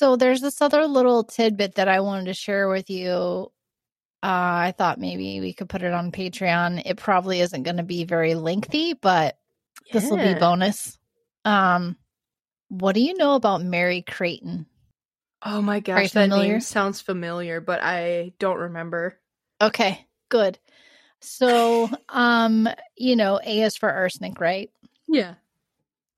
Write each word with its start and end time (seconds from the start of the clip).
So 0.00 0.16
there's 0.16 0.40
this 0.40 0.62
other 0.62 0.86
little 0.86 1.24
tidbit 1.24 1.74
that 1.74 1.86
I 1.86 2.00
wanted 2.00 2.24
to 2.24 2.32
share 2.32 2.70
with 2.70 2.88
you. 2.88 3.52
Uh, 4.22 4.72
I 4.72 4.74
thought 4.78 4.98
maybe 4.98 5.40
we 5.40 5.52
could 5.52 5.68
put 5.68 5.82
it 5.82 5.92
on 5.92 6.10
Patreon. 6.10 6.80
It 6.86 6.96
probably 6.96 7.40
isn't 7.40 7.64
going 7.64 7.76
to 7.76 7.82
be 7.82 8.04
very 8.04 8.34
lengthy, 8.34 8.94
but 8.94 9.36
this 9.92 10.08
will 10.08 10.16
be 10.16 10.32
bonus. 10.40 10.98
Um, 11.44 11.98
what 12.68 12.94
do 12.94 13.02
you 13.02 13.12
know 13.18 13.34
about 13.34 13.60
Mary 13.60 14.00
Creighton? 14.00 14.64
Oh 15.42 15.60
my 15.60 15.80
gosh, 15.80 16.12
that 16.12 16.30
name 16.30 16.62
sounds 16.62 17.02
familiar, 17.02 17.60
but 17.60 17.82
I 17.82 18.32
don't 18.38 18.56
remember. 18.56 19.18
Okay, 19.60 20.06
good. 20.30 20.58
So, 21.20 21.90
um, 22.08 22.70
you 22.96 23.16
know, 23.16 23.38
A 23.44 23.64
is 23.64 23.76
for 23.76 23.90
arsenic, 23.90 24.40
right? 24.40 24.70
Yeah. 25.08 25.34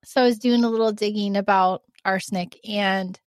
So 0.05 0.23
I 0.23 0.27
was 0.27 0.39
doing 0.39 0.63
a 0.63 0.71
little 0.71 0.93
digging 0.93 1.37
about 1.37 1.83
arsenic 2.05 2.61
and 2.69 3.19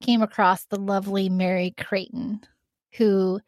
came 0.00 0.22
across 0.22 0.64
the 0.66 0.78
lovely 0.78 1.28
Mary 1.28 1.74
Creighton, 1.76 2.40
who 2.96 3.40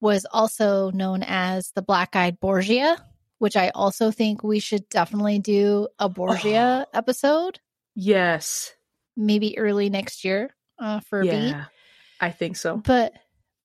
was 0.00 0.26
also 0.30 0.90
known 0.90 1.22
as 1.22 1.70
the 1.72 1.82
Black 1.82 2.14
Eyed 2.16 2.38
Borgia, 2.40 2.96
which 3.38 3.56
I 3.56 3.70
also 3.70 4.10
think 4.10 4.42
we 4.42 4.58
should 4.60 4.88
definitely 4.88 5.38
do 5.38 5.88
a 5.98 6.08
Borgia 6.08 6.86
episode, 6.92 7.60
Yes. 7.94 8.72
maybe 9.16 9.56
early 9.58 9.88
next 9.90 10.24
year 10.24 10.54
uh, 10.78 11.00
for. 11.00 11.22
Yeah. 11.22 11.66
I 12.20 12.30
think 12.30 12.56
so. 12.56 12.76
But 12.76 13.12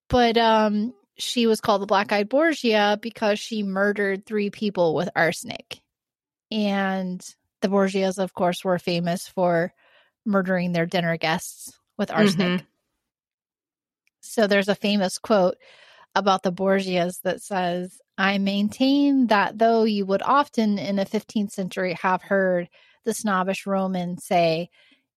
but 0.10 0.38
um 0.38 0.94
she 1.18 1.46
was 1.48 1.62
called 1.62 1.82
the 1.82 1.86
Black 1.88 2.12
Eyed 2.12 2.30
Borgia 2.30 2.98
because 3.02 3.40
she 3.40 3.62
murdered 3.64 4.26
three 4.26 4.50
people 4.50 4.96
with 4.96 5.10
arsenic. 5.16 5.82
And 6.52 7.24
the 7.62 7.68
Borgias, 7.68 8.18
of 8.18 8.34
course, 8.34 8.64
were 8.64 8.80
famous 8.80 9.28
for 9.28 9.74
murdering 10.26 10.72
their 10.72 10.86
dinner 10.86 11.18
guests 11.18 11.78
with 12.00 12.10
mm-hmm. 12.10 12.22
arsenic. 12.22 12.66
So 14.22 14.48
there's 14.48 14.70
a 14.70 14.76
famous 14.76 15.20
quote 15.20 15.58
about 16.16 16.42
the 16.42 16.52
Borgias 16.52 17.22
that 17.22 17.44
says, 17.44 18.00
I 18.18 18.40
maintain 18.40 19.28
that 19.28 19.60
though 19.60 19.84
you 19.84 20.06
would 20.08 20.24
often 20.24 20.80
in 20.80 20.96
the 20.96 21.06
15th 21.06 21.52
century 21.52 21.94
have 22.02 22.24
heard 22.24 22.68
the 23.06 23.14
snobbish 23.14 23.68
Roman 23.68 24.18
say 24.18 24.70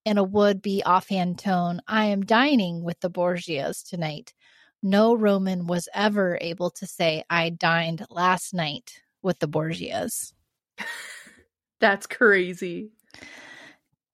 in 0.05 0.17
a 0.17 0.23
would 0.23 0.61
be 0.61 0.83
offhand 0.85 1.39
tone, 1.39 1.81
I 1.87 2.05
am 2.05 2.25
dining 2.25 2.83
with 2.83 2.99
the 2.99 3.09
Borgias 3.09 3.83
tonight. 3.83 4.33
No 4.81 5.15
Roman 5.15 5.65
was 5.65 5.87
ever 5.93 6.37
able 6.41 6.69
to 6.71 6.85
say, 6.85 7.23
I 7.29 7.49
dined 7.49 8.05
last 8.09 8.53
night 8.53 9.01
with 9.21 9.39
the 9.39 9.47
Borgias. 9.47 10.33
That's 11.79 12.05
crazy. 12.05 12.91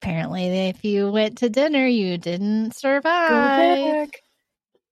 Apparently, 0.01 0.69
if 0.69 0.85
you 0.85 1.11
went 1.11 1.37
to 1.39 1.49
dinner, 1.49 1.85
you 1.85 2.17
didn't 2.17 2.73
survive. 2.73 4.09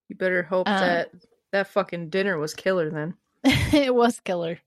You 0.09 0.15
better 0.15 0.43
hope 0.43 0.67
Uh, 0.67 0.79
that 0.81 1.11
that 1.51 1.67
fucking 1.67 2.09
dinner 2.09 2.37
was 2.37 2.53
killer 2.53 2.89
then. 2.89 3.15
it 3.73 3.93
was 3.95 4.19
killer. 4.19 4.59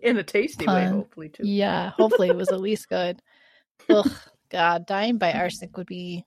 In 0.00 0.16
a 0.16 0.22
tasty 0.22 0.66
way, 0.66 0.86
hopefully 0.86 1.28
too. 1.28 1.46
Yeah, 1.46 1.90
hopefully 1.90 2.28
it 2.28 2.36
was 2.36 2.50
at 2.50 2.60
least 2.60 2.88
good. 2.88 3.20
Ugh, 3.90 4.10
God, 4.50 4.86
dying 4.86 5.18
by 5.18 5.32
arsenic 5.32 5.76
would 5.76 5.86
be 5.86 6.24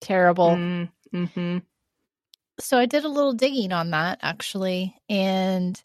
terrible. 0.00 0.56
Mm, 0.56 0.88
hmm 1.12 1.58
So 2.58 2.76
I 2.78 2.86
did 2.86 3.04
a 3.04 3.08
little 3.08 3.34
digging 3.34 3.72
on 3.72 3.90
that 3.90 4.18
actually, 4.22 4.96
and 5.08 5.80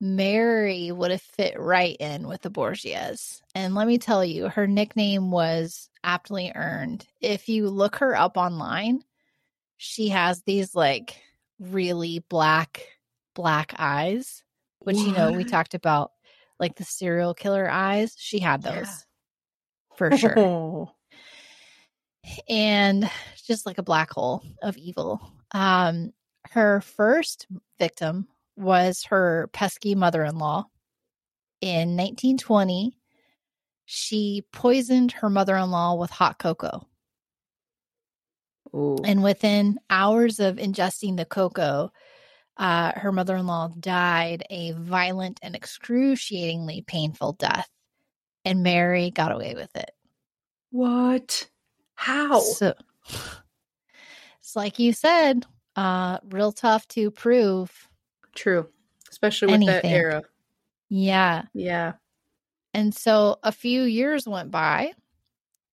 Mary 0.00 0.92
would 0.92 1.10
have 1.10 1.22
fit 1.22 1.58
right 1.58 1.96
in 1.98 2.28
with 2.28 2.42
the 2.42 2.50
Borgias. 2.50 3.40
And 3.54 3.74
let 3.74 3.86
me 3.88 3.98
tell 3.98 4.24
you, 4.24 4.48
her 4.48 4.66
nickname 4.66 5.30
was 5.30 5.88
aptly 6.04 6.52
earned. 6.54 7.06
If 7.20 7.48
you 7.48 7.68
look 7.68 7.96
her 7.96 8.14
up 8.14 8.36
online, 8.36 9.02
she 9.76 10.08
has 10.10 10.42
these 10.42 10.74
like 10.74 11.20
really 11.58 12.20
black, 12.28 12.82
black 13.34 13.74
eyes, 13.78 14.44
which 14.80 14.98
you 14.98 15.12
know 15.12 15.32
we 15.32 15.44
talked 15.44 15.74
about, 15.74 16.12
like 16.60 16.76
the 16.76 16.84
serial 16.84 17.34
killer 17.34 17.68
eyes. 17.68 18.14
She 18.16 18.38
had 18.38 18.62
those 18.62 18.74
Yeah. 18.74 19.96
for 19.96 20.16
sure 20.16 20.38
Oh. 20.38 20.94
and 22.48 23.10
just 23.44 23.66
like 23.66 23.78
a 23.78 23.82
black 23.82 24.10
hole 24.10 24.42
of 24.62 24.76
evil. 24.76 25.20
Um, 25.52 26.12
her 26.52 26.80
first 26.80 27.46
victim 27.78 28.28
was 28.58 29.04
her 29.04 29.48
pesky 29.52 29.94
mother 29.94 30.24
in 30.24 30.38
law. 30.38 30.66
In 31.60 31.96
1920, 31.96 32.96
she 33.84 34.44
poisoned 34.52 35.12
her 35.12 35.30
mother 35.30 35.56
in 35.56 35.70
law 35.70 35.94
with 35.94 36.10
hot 36.10 36.38
cocoa. 36.38 36.86
Ooh. 38.74 38.98
And 39.04 39.22
within 39.22 39.78
hours 39.88 40.40
of 40.40 40.56
ingesting 40.56 41.16
the 41.16 41.24
cocoa, 41.24 41.90
uh, 42.58 42.92
her 42.96 43.12
mother 43.12 43.36
in 43.36 43.46
law 43.46 43.68
died 43.80 44.44
a 44.50 44.72
violent 44.72 45.38
and 45.42 45.54
excruciatingly 45.54 46.82
painful 46.86 47.32
death. 47.34 47.68
And 48.44 48.62
Mary 48.62 49.10
got 49.10 49.32
away 49.32 49.54
with 49.54 49.74
it. 49.74 49.90
What? 50.70 51.48
How? 51.94 52.40
So 52.40 52.74
it's 54.40 54.54
like 54.54 54.78
you 54.78 54.92
said, 54.92 55.46
uh, 55.76 56.18
real 56.30 56.52
tough 56.52 56.86
to 56.88 57.10
prove. 57.10 57.87
True. 58.34 58.68
Especially 59.10 59.48
with 59.48 59.66
that 59.66 59.84
era. 59.84 60.22
Yeah. 60.88 61.44
Yeah. 61.54 61.94
And 62.74 62.94
so 62.94 63.38
a 63.42 63.52
few 63.52 63.82
years 63.82 64.28
went 64.28 64.50
by, 64.50 64.92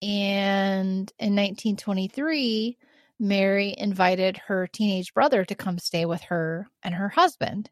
and 0.01 1.11
in 1.19 1.35
1923, 1.35 2.77
Mary 3.19 3.75
invited 3.77 4.37
her 4.37 4.67
teenage 4.67 5.13
brother 5.13 5.45
to 5.45 5.55
come 5.55 5.77
stay 5.77 6.05
with 6.05 6.21
her 6.23 6.67
and 6.83 6.95
her 6.95 7.09
husband. 7.09 7.69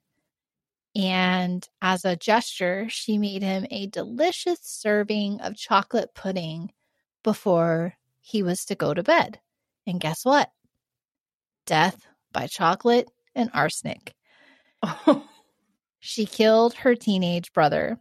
And 0.96 1.68
as 1.82 2.06
a 2.06 2.16
gesture, 2.16 2.88
she 2.90 3.18
made 3.18 3.42
him 3.42 3.66
a 3.72 3.88
delicious 3.88 4.60
serving 4.62 5.42
of 5.42 5.56
chocolate 5.56 6.14
pudding 6.14 6.72
before 7.24 7.96
he 8.22 8.44
was 8.44 8.66
to 8.66 8.76
go 8.76 8.94
to 8.94 9.04
bed. 9.04 9.40
And 9.88 10.00
guess 10.00 10.24
what? 10.24 10.52
Death 11.66 12.06
by 12.32 12.48
chocolate 12.48 13.10
and 13.36 13.50
arsenic. 13.54 14.14
She 16.06 16.26
killed 16.26 16.74
her 16.74 16.96
teenage 16.96 17.54
brother, 17.54 17.98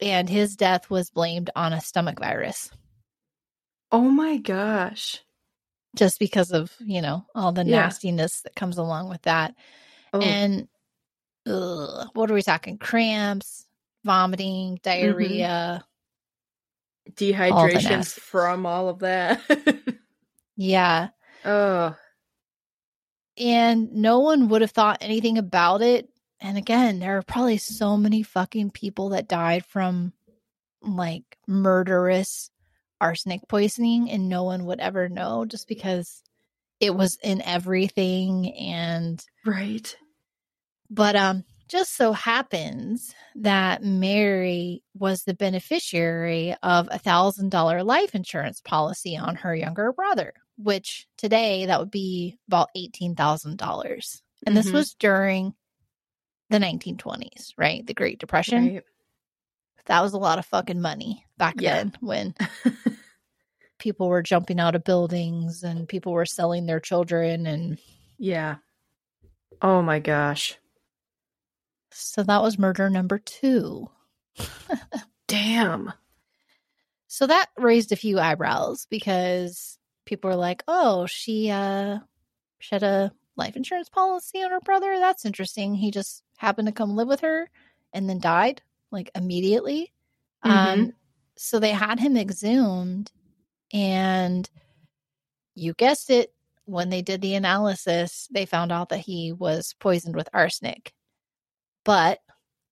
and 0.00 0.28
his 0.28 0.56
death 0.56 0.90
was 0.90 1.10
blamed 1.10 1.50
on 1.54 1.72
a 1.72 1.80
stomach 1.80 2.18
virus 2.18 2.68
oh 3.94 4.10
my 4.10 4.36
gosh. 4.38 5.20
just 5.94 6.18
because 6.18 6.50
of, 6.50 6.74
you 6.80 7.00
know, 7.00 7.24
all 7.36 7.52
the 7.52 7.64
Yeah. 7.64 7.82
nastiness 7.82 8.40
that 8.40 8.56
comes 8.56 8.76
along 8.78 9.08
with 9.08 9.22
that. 9.22 9.54
Oh. 10.12 10.20
And 10.20 10.66
ugh, 11.46 12.08
what 12.14 12.28
are 12.28 12.34
we 12.34 12.42
talking? 12.42 12.78
Cramps, 12.78 13.66
vomiting, 14.04 14.74
mm-hmm. 14.74 14.82
diarrhea. 14.82 15.84
Dehydration 17.12 18.00
nasties. 18.00 18.18
from 18.18 18.66
all 18.66 18.88
of 18.88 18.98
that. 19.00 19.40
Yeah. 20.56 21.08
oh. 21.44 21.96
And 23.36 23.92
no 23.92 24.20
one 24.20 24.48
would 24.48 24.60
have 24.60 24.70
thought 24.70 24.98
anything 25.00 25.36
about 25.36 25.82
it. 25.82 26.08
And 26.40 26.58
again, 26.58 26.98
there 26.98 27.16
are 27.18 27.22
probably 27.22 27.56
so 27.58 27.96
many 27.96 28.22
fucking 28.22 28.70
people 28.70 29.10
that 29.10 29.28
died 29.28 29.64
from 29.64 30.12
like 30.82 31.24
murderous 31.46 32.50
arsenic 33.00 33.40
poisoning, 33.48 34.10
and 34.10 34.28
no 34.28 34.44
one 34.44 34.66
would 34.66 34.80
ever 34.80 35.08
know 35.08 35.44
just 35.46 35.68
because 35.68 36.22
it 36.80 36.94
was 36.94 37.18
in 37.22 37.40
everything. 37.42 38.52
And, 38.54 39.24
Right. 39.44 39.96
but, 40.90 41.16
um, 41.16 41.44
just 41.66 41.96
so 41.96 42.12
happens 42.12 43.14
that 43.36 43.82
Mary 43.82 44.82
was 44.92 45.24
the 45.24 45.32
beneficiary 45.34 46.54
of 46.62 46.88
a 46.90 46.98
thousand 46.98 47.50
dollar 47.50 47.82
life 47.82 48.14
insurance 48.14 48.60
policy 48.60 49.16
on 49.16 49.36
her 49.36 49.54
younger 49.56 49.92
brother, 49.92 50.34
which 50.58 51.06
today 51.16 51.64
that 51.66 51.80
would 51.80 51.90
be 51.90 52.38
about 52.48 52.68
eighteen 52.76 53.14
thousand 53.14 53.56
dollars. 53.56 54.22
And 54.46 54.54
this 54.54 54.68
Mhm. 54.68 54.74
was 54.74 54.94
during 54.94 55.54
the 56.54 56.64
1920s, 56.66 57.52
right? 57.58 57.86
The 57.86 57.94
Great 57.94 58.18
Depression. 58.18 58.64
Right. 58.74 58.84
That 59.86 60.00
was 60.02 60.12
a 60.14 60.18
lot 60.18 60.38
of 60.38 60.46
fucking 60.46 60.80
money 60.80 61.24
back 61.36 61.56
Yeah. 61.58 61.76
then 61.76 61.92
when 62.00 62.34
people 63.78 64.08
were 64.08 64.22
jumping 64.22 64.58
out 64.60 64.74
of 64.74 64.84
buildings 64.84 65.62
and 65.62 65.88
people 65.88 66.12
were 66.12 66.24
selling 66.26 66.66
their 66.66 66.80
children. 66.80 67.46
And 67.46 67.78
yeah. 68.18 68.56
Oh 69.60 69.82
my 69.82 69.98
gosh. 69.98 70.56
so 71.90 72.22
that 72.22 72.42
was 72.42 72.58
murder 72.58 72.88
number 72.90 73.18
two. 73.18 73.88
Damn. 75.28 75.92
So 77.06 77.26
that 77.26 77.46
raised 77.56 77.92
a 77.92 77.96
few 77.96 78.18
eyebrows 78.18 78.86
because 78.90 79.78
people 80.04 80.30
were 80.30 80.36
like, 80.36 80.62
"Oh, 80.66 81.06
she 81.06 81.50
uh 81.50 81.98
she 82.58 82.74
had 82.74 82.82
a 82.82 83.12
life 83.36 83.56
insurance 83.56 83.88
policy 83.88 84.42
on 84.42 84.50
her 84.50 84.60
brother. 84.60 84.98
That's 84.98 85.24
interesting. 85.24 85.74
He 85.74 85.90
just 85.90 86.22
happened 86.36 86.66
to 86.68 86.72
come 86.72 86.96
live 86.96 87.08
with 87.08 87.20
her 87.20 87.50
and 87.92 88.08
then 88.08 88.18
died 88.20 88.62
like 88.90 89.10
immediately." 89.14 89.92
Um 90.42 90.92
so 91.36 91.58
they 91.58 91.72
had 91.72 91.98
him 92.00 92.16
exhumed 92.16 93.10
and 93.72 94.48
you 95.54 95.72
guessed 95.74 96.10
it, 96.10 96.32
when 96.66 96.88
they 96.90 97.02
did 97.02 97.20
the 97.20 97.34
analysis, 97.34 98.28
they 98.32 98.46
found 98.46 98.72
out 98.72 98.88
that 98.88 98.98
he 99.00 99.32
was 99.32 99.74
poisoned 99.78 100.16
with 100.16 100.28
arsenic. 100.32 100.92
But 101.84 102.20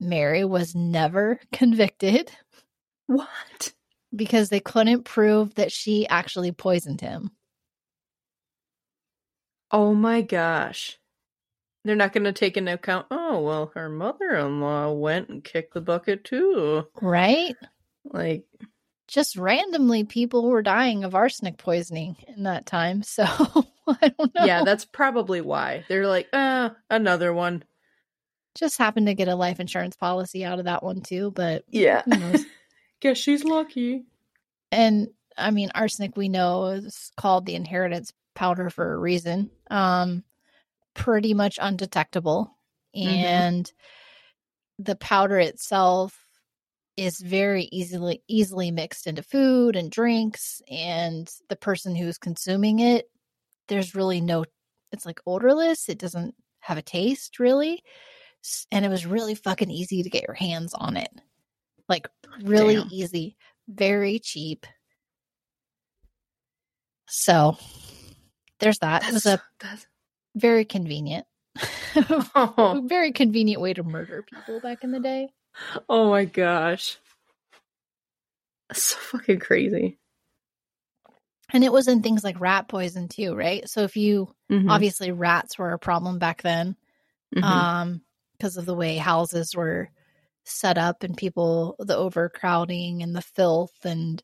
Mary 0.01 0.45
was 0.45 0.75
never 0.75 1.39
convicted 1.53 2.33
What? 3.07 3.73
because 4.15 4.49
they 4.49 4.61
couldn't 4.61 5.05
prove 5.05 5.55
that 5.57 5.73
she 5.73 6.07
actually 6.09 6.53
poisoned 6.53 7.01
him. 7.01 7.31
Oh 9.73 9.95
my 9.95 10.21
gosh. 10.23 10.99
They're 11.85 11.97
not 11.97 12.13
going 12.13 12.25
to 12.25 12.33
take 12.33 12.57
into 12.57 12.75
account, 12.75 13.07
oh, 13.11 13.41
well, 13.41 13.73
her 13.75 13.89
mother 13.89 14.37
in 14.37 14.61
law 14.61 14.93
went 14.93 15.29
and 15.31 15.43
kicked 15.43 15.75
the 15.75 15.81
bucket 15.81 16.23
too. 16.25 16.87
Right? 17.01 17.57
Like, 18.05 18.45
Just 19.09 19.37
randomly, 19.37 20.05
people 20.05 20.49
were 20.49 20.63
dying 20.63 21.03
of 21.03 21.15
arsenic 21.17 21.57
poisoning 21.59 22.17
in 22.29 22.45
that 22.45 22.67
time. 22.67 23.03
So 23.07 23.25
I 23.89 24.09
don't 24.17 24.33
know. 24.35 24.45
yeah, 24.45 24.63
that's 24.65 24.85
probably 24.85 25.41
why. 25.41 25.85
They're 25.89 26.07
like, 26.07 26.29
ah, 26.33 26.77
another 26.89 27.33
one. 27.33 27.65
just 28.55 28.79
happened 28.79 29.07
to 29.09 29.15
get 29.15 29.27
a 29.27 29.35
life 29.35 29.59
insurance 29.59 29.97
policy 29.97 30.45
out 30.45 30.61
of 30.61 30.67
that 30.67 30.85
one 30.85 31.01
too. 31.01 31.33
But 31.33 31.65
Yeah. 31.69 32.03
Guess 33.01 33.19
she's 33.19 33.43
lucky. 33.43 34.05
and 34.71 35.09
I 35.37 35.51
mean, 35.51 35.71
arsenic 35.75 36.17
we 36.17 36.29
know 36.29 36.67
is 36.67 37.11
called 37.17 37.47
the 37.47 37.57
inheritance 37.57 38.13
powder 38.35 38.71
for 38.71 38.93
a 38.93 38.99
reason. 38.99 39.51
Um, 39.71 40.25
pretty 40.95 41.35
much 41.35 41.59
undetectable, 41.61 42.57
Mhm. 42.95 43.25
and 43.25 43.73
the 44.79 44.97
powder 44.97 45.39
itself 45.39 46.27
is 46.97 47.21
very 47.21 47.65
easily 47.73 48.23
easily 48.29 48.71
mixed 48.71 49.07
into 49.07 49.23
food 49.23 49.77
and 49.77 49.91
drinks, 49.91 50.61
and 50.71 51.31
the 51.49 51.57
person 51.57 51.95
who's 51.97 52.19
consuming 52.19 52.81
it, 52.81 53.11
there's 53.69 53.95
really 53.95 54.21
no. 54.21 54.45
It's 54.93 55.07
like 55.07 55.21
odorless. 55.27 55.89
It 55.89 55.99
doesn't 55.99 56.35
have 56.61 56.77
a 56.79 56.83
taste 56.83 57.39
really, 57.39 57.83
and 58.71 58.85
it 58.85 58.89
was 58.89 59.07
really 59.07 59.35
fucking 59.35 59.71
easy 59.71 60.03
to 60.03 60.11
get 60.11 60.27
your 60.27 60.35
hands 60.35 60.75
on 60.75 60.97
it, 60.97 61.11
like 61.89 62.09
really 62.43 62.77
Damn. 62.77 62.89
easy, 62.91 63.37
very 63.69 64.19
cheap. 64.19 64.67
So 67.09 67.57
there's 68.63 68.79
that. 68.79 69.07
it 69.09 69.13
was 69.13 69.27
a 69.27 69.43
that's 69.61 69.87
very 70.37 70.65
convenient, 70.65 71.27
oh, 72.35 72.83
very 72.89 73.13
convenient 73.13 73.61
way 73.63 73.75
to 73.75 73.83
murder 73.83 74.23
people 74.23 74.61
back 74.61 74.85
in 74.85 74.93
the 74.93 75.01
day. 75.01 75.29
oh 75.89 76.11
my 76.11 76.25
gosh. 76.25 76.99
That's 78.71 78.83
so 78.85 78.97
fucking 78.99 79.41
crazy. 79.41 79.99
And 81.53 81.65
it 81.65 81.73
was 81.73 81.89
in 81.89 82.03
things 82.03 82.25
like 82.25 82.41
rat 82.41 82.69
poison 82.69 83.09
too, 83.09 83.35
right? 83.35 83.69
So 83.69 83.83
if 83.83 83.97
you 83.97 84.35
Mhm, 84.51 84.71
obviously 84.71 85.13
rats 85.13 85.59
were 85.59 85.73
a 85.73 85.79
problem 85.79 86.19
back 86.19 86.43
then, 86.43 86.77
mhm. 87.35 87.45
um, 87.47 88.03
because 88.33 88.57
of 88.57 88.67
the 88.67 88.75
way 88.75 88.97
houses 88.97 89.55
were 89.55 89.91
set 90.45 90.79
up 90.79 91.03
and 91.05 91.17
people 91.17 91.77
the 91.79 91.97
overcrowding 91.97 93.03
and 93.03 93.15
the 93.15 93.23
filth 93.23 93.85
and 93.85 94.23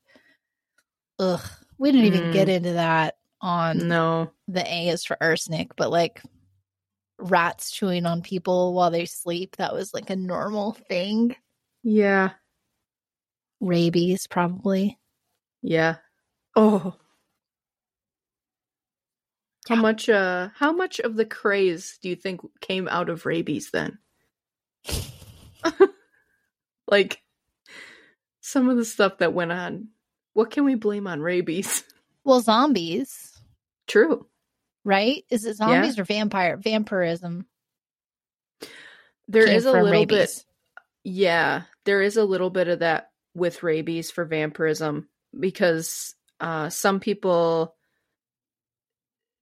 ugh. 1.19 1.43
We 1.79 1.93
didn't 1.93 2.07
even 2.07 2.29
Mm. 2.29 2.33
get 2.33 2.49
into 2.49 2.73
that 2.75 3.18
on 3.41 3.89
no. 3.89 4.33
the 4.49 4.65
A 4.67 4.89
is 4.89 5.05
for 5.05 5.17
arsenic, 5.21 5.77
but 5.77 5.91
like 5.91 6.23
rats 7.19 7.71
chewing 7.71 8.07
on 8.07 8.23
people 8.23 8.75
while 8.75 8.91
they 8.91 9.05
sleep, 9.07 9.57
that 9.57 9.75
was 9.75 9.93
like 9.95 10.11
a 10.11 10.17
normal 10.17 10.73
thing. 10.73 11.35
Yeah. 11.83 12.31
Rabies, 13.61 14.27
probably. 14.27 14.99
Yeah. 15.63 15.97
Oh. 16.57 16.95
How 19.69 19.77
Yeah. 19.77 19.81
much 19.83 20.09
uh 20.09 20.49
how 20.55 20.73
much 20.73 20.99
of 21.01 21.17
the 21.17 21.27
craze 21.27 21.99
do 22.03 22.09
you 22.09 22.17
think 22.17 22.41
came 22.61 22.89
out 22.89 23.09
of 23.11 23.27
rabies 23.27 23.71
then? 23.71 23.99
like 26.89 27.23
some 28.41 28.69
of 28.69 28.77
the 28.77 28.85
stuff 28.85 29.19
that 29.19 29.33
went 29.35 29.53
on. 29.53 29.89
What 30.33 30.51
can 30.51 30.65
we 30.65 30.75
blame 30.75 31.07
on 31.07 31.21
rabies? 31.21 31.85
Well, 32.29 32.41
zombies, 32.41 33.41
True. 33.87 34.27
right? 34.85 35.25
Is 35.31 35.47
it 35.47 35.57
zombies 35.57 35.99
or 35.99 36.05
vampire 36.05 36.59
vampirism? 36.59 37.47
There 39.29 39.47
came 39.47 39.57
is 39.57 39.65
a 39.65 39.73
little 39.73 40.05
bit? 40.05 40.45
Yeah, 41.05 41.63
there 41.87 42.03
is 42.03 42.19
a 42.19 42.25
little 42.25 42.51
bit 42.51 42.69
of 42.69 42.81
that 42.81 43.13
with 43.35 43.63
rabies 43.63 44.11
for 44.11 44.27
vampirism 44.27 45.09
because 45.41 46.15
uh, 46.39 46.69
some 46.69 47.01
people 47.01 47.75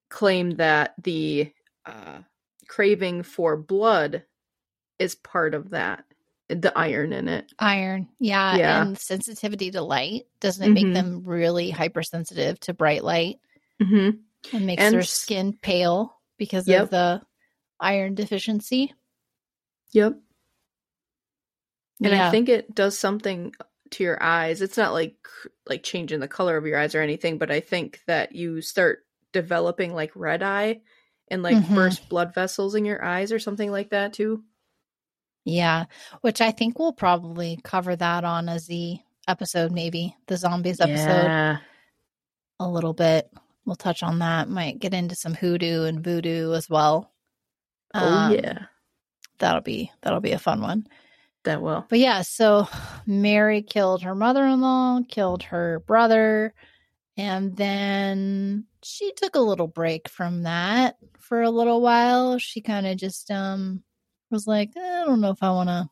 claim 0.09 0.53
that 0.53 0.95
the 1.03 1.53
uh, 1.85 2.21
craving 2.69 3.25
for 3.25 3.57
blood 3.57 4.23
is 5.01 5.17
part 5.17 5.55
of 5.55 5.71
that, 5.71 6.05
the 6.49 6.77
iron 6.79 7.13
in 7.13 7.29
it. 7.29 7.53
Iron, 7.59 8.09
yeah, 8.21 8.57
Yeah. 8.57 8.83
and 8.83 8.97
sensitivity 8.99 9.71
to 9.73 9.83
light. 9.83 10.27
Doesn't 10.41 10.65
it 10.65 10.73
make 10.73 10.87
Mhm. 10.87 10.95
them 10.95 11.23
really 11.25 11.71
hypersensitive 11.71 12.61
to 12.61 12.75
bright 12.75 13.03
light 13.03 13.41
Mm-hmm. 13.83 14.19
and 14.57 14.67
makes 14.67 14.83
And 14.83 14.95
their 14.95 15.03
skin 15.03 15.53
pale 15.61 16.21
because 16.39 16.69
Yep. 16.69 16.83
of 16.85 16.91
the 16.91 17.23
iron 17.81 18.15
deficiency? 18.15 18.95
Yep. 19.93 20.13
And 22.03 22.13
yeah, 22.13 22.29
I 22.29 22.31
think 22.31 22.49
it 22.49 22.75
does 22.75 22.99
something 22.99 23.53
to 23.91 24.05
your 24.05 24.23
eyes. 24.23 24.63
It's 24.63 24.77
not 24.77 24.93
like 24.93 25.17
like 25.69 25.83
changing 25.83 26.21
the 26.21 26.29
color 26.29 26.57
of 26.57 26.67
your 26.67 26.79
eyes 26.79 26.95
or 26.95 27.01
anything, 27.01 27.39
but 27.39 27.51
I 27.51 27.61
think 27.61 28.01
that 28.07 28.35
you 28.35 28.61
start 28.61 29.05
developing 29.33 29.95
like 29.95 30.13
red 30.15 30.43
eye 30.43 30.81
and 31.29 31.43
like 31.43 31.57
Mhm. 31.57 31.75
burst 31.75 32.09
blood 32.09 32.35
vessels 32.35 32.75
in 32.75 32.85
your 32.85 33.03
eyes 33.05 33.33
or 33.33 33.39
something 33.39 33.71
like 33.71 33.91
that 33.91 34.13
too. 34.13 34.45
Yeah, 35.47 35.85
which 36.21 36.41
I 36.43 36.51
think 36.51 36.79
we'll 36.79 36.93
probably 36.93 37.59
cover 37.65 37.97
that 37.97 38.25
on 38.25 38.49
a 38.51 38.59
Z 38.59 39.03
episode, 39.29 39.73
maybe 39.73 40.15
the 40.27 40.37
zombies 40.37 40.81
episode. 40.81 41.25
Yeah. 41.25 41.59
a 42.61 42.69
little 42.69 42.93
bit. 42.93 43.31
We'll 43.65 43.77
touch 43.77 44.03
on 44.03 44.19
that. 44.19 44.49
Might 44.49 44.79
get 44.79 44.93
into 44.95 45.15
some 45.15 45.35
hoodoo 45.35 45.85
and 45.85 46.03
voodoo 46.05 46.53
as 46.53 46.69
well. 46.69 47.13
Oh 47.95 48.07
Um, 48.07 48.33
yeah. 48.35 48.67
that'll 49.39 49.61
be 49.63 49.91
that'll 50.03 50.21
be 50.21 50.33
a 50.33 50.39
fun 50.39 50.61
one. 50.61 50.87
That 51.45 51.63
will. 51.63 51.87
But 51.89 52.01
yeah, 52.01 52.23
so 52.23 52.67
Mary 53.07 53.63
killed 53.63 54.03
her 54.03 54.15
mother-in-law, 54.17 55.03
killed 55.09 55.45
her 55.45 55.79
brother, 55.87 56.53
and 57.17 57.57
then 57.57 58.67
she 58.83 59.13
took 59.13 59.37
a 59.37 59.41
little 59.41 59.69
break 59.69 60.09
from 60.09 60.43
that 60.43 60.97
for 61.21 61.43
a 61.43 61.51
little 61.51 61.81
while. 61.81 62.39
She 62.39 62.61
kind 62.61 62.87
of 62.87 62.97
just 62.97 63.31
um 63.31 63.83
was 64.31 64.47
like, 64.47 64.71
eh, 64.77 65.03
I 65.03 65.05
don't 65.05 65.21
know 65.21 65.31
if 65.31 65.43
I 65.43 65.51
want 65.51 65.69
to 65.69 65.89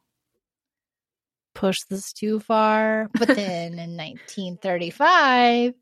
push 1.55 1.79
this 1.89 2.13
too 2.13 2.41
far. 2.41 3.09
But 3.19 3.29
then 3.37 3.73
in 3.79 3.97
1935, 3.97 5.75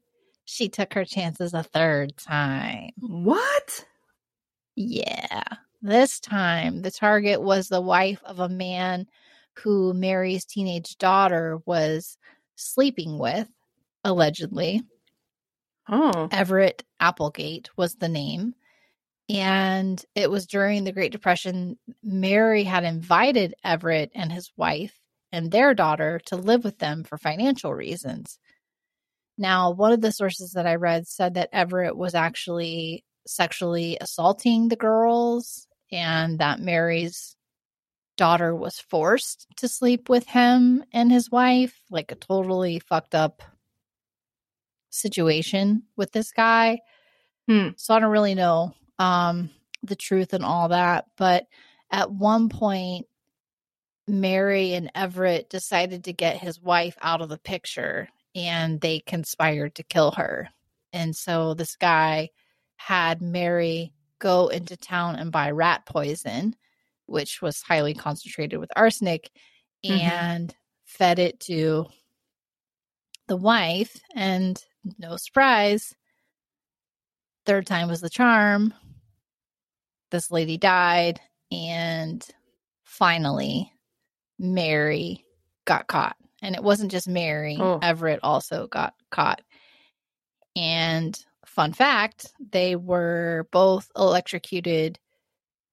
she 0.45 0.69
took 0.69 0.95
her 0.95 1.05
chances 1.05 1.55
a 1.55 1.63
third 1.63 2.17
time. 2.17 2.91
What? 3.01 3.85
Yeah. 4.77 5.43
This 5.81 6.21
time, 6.21 6.83
the 6.83 6.91
target 6.91 7.43
was 7.43 7.69
the 7.69 7.81
wife 7.81 8.21
of 8.25 8.39
a 8.39 8.49
man 8.49 9.07
who 9.55 9.93
Mary's 9.93 10.45
teenage 10.45 10.97
daughter 10.97 11.59
was 11.67 12.17
sleeping 12.55 13.19
with, 13.19 13.49
allegedly. 14.05 14.83
Oh. 15.89 16.29
Everett 16.31 16.85
Applegate 17.01 17.69
was 17.77 17.97
the 17.97 18.09
name. 18.09 18.55
And 19.33 20.05
it 20.15 20.31
was 20.31 20.47
during 20.47 20.85
the 20.85 20.93
Great 20.93 21.11
Depression. 21.11 21.79
Mary 22.03 22.65
had 22.65 22.85
invited 22.85 23.55
Everett 23.65 24.11
and 24.15 24.31
his 24.31 24.53
wife 24.59 24.93
and 25.33 25.51
their 25.51 25.73
daughter 25.73 26.21
to 26.27 26.37
live 26.37 26.65
with 26.65 26.79
them 26.79 27.03
for 27.03 27.17
financial 27.17 27.73
reasons. 27.73 28.39
Now, 29.39 29.71
one 29.71 29.93
of 29.93 30.03
the 30.03 30.13
sources 30.13 30.53
that 30.53 30.67
I 30.67 30.75
read 30.75 31.07
said 31.07 31.35
that 31.35 31.49
Everett 31.51 31.97
was 31.97 32.15
actually 32.15 33.07
sexually 33.27 33.97
assaulting 33.99 34.69
the 34.69 34.77
girls 34.77 35.67
and 35.91 36.39
that 36.41 36.61
Mary's 36.61 37.35
daughter 38.19 38.55
was 38.55 38.79
forced 38.79 39.47
to 39.57 39.67
sleep 39.67 40.11
with 40.11 40.27
him 40.27 40.85
and 40.93 41.11
his 41.11 41.31
wife, 41.31 41.81
like 41.91 42.13
a 42.13 42.17
totally 42.17 42.81
fucked 42.81 43.15
up 43.15 43.43
situation 44.91 45.85
with 45.97 46.13
this 46.13 46.33
guy. 46.33 46.81
Hmm. 47.49 47.69
So 47.77 47.95
I 47.95 47.99
don't 47.99 48.11
really 48.11 48.35
know 48.35 48.75
um 49.03 49.51
the 49.83 49.97
truth 49.97 50.33
and 50.33 50.45
all 50.45 50.69
that, 50.69 51.07
but 51.17 51.47
at 51.91 52.11
one 52.11 52.49
point 52.49 53.07
Mary 54.07 54.75
and 54.75 54.91
Everett 54.95 55.51
decided 55.51 56.05
to 56.05 56.13
get 56.13 56.37
his 56.37 56.61
wife 56.61 56.97
out 57.03 57.21
of 57.21 57.29
the 57.29 57.39
picture 57.39 58.09
and 58.35 58.81
they 58.81 59.01
conspired 59.01 59.75
to 59.77 59.83
kill 59.83 60.13
her. 60.13 60.49
And 60.93 61.15
so 61.17 61.55
this 61.55 61.77
guy 61.77 62.31
had 62.77 63.23
Mary 63.23 63.93
go 64.19 64.49
into 64.49 64.77
town 64.77 65.17
and 65.17 65.33
buy 65.33 65.51
rat 65.51 65.87
poison, 65.87 66.55
which 67.07 67.43
was 67.43 67.63
highly 67.63 67.95
concentrated 67.95 68.59
with 68.59 68.71
arsenic, 68.77 69.31
Mhm. 69.85 69.91
and 69.91 70.57
fed 70.85 71.19
it 71.19 71.41
to 71.41 71.89
the 73.29 73.37
wife. 73.37 74.01
And 74.15 74.63
no 74.99 75.17
surprise, 75.17 75.95
third 77.47 77.67
time 77.67 77.89
was 77.89 78.01
the 78.01 78.11
charm. 78.11 78.75
This 80.13 80.31
lady 80.31 80.59
died, 80.59 81.21
and 81.51 82.25
finally, 82.85 83.73
Mary 84.39 85.25
got 85.65 85.87
caught. 85.89 86.17
And 86.43 86.55
it 86.55 86.63
wasn't 86.63 86.91
just 86.91 87.09
Mary, 87.09 87.57
Oh. 87.59 87.79
Everett 87.81 88.21
also 88.23 88.67
got 88.67 88.95
caught. 89.11 89.41
And 90.55 91.19
fun 91.47 91.73
fact, 91.73 92.27
they 92.51 92.77
were 92.77 93.49
both 93.53 93.91
electrocuted 93.97 94.99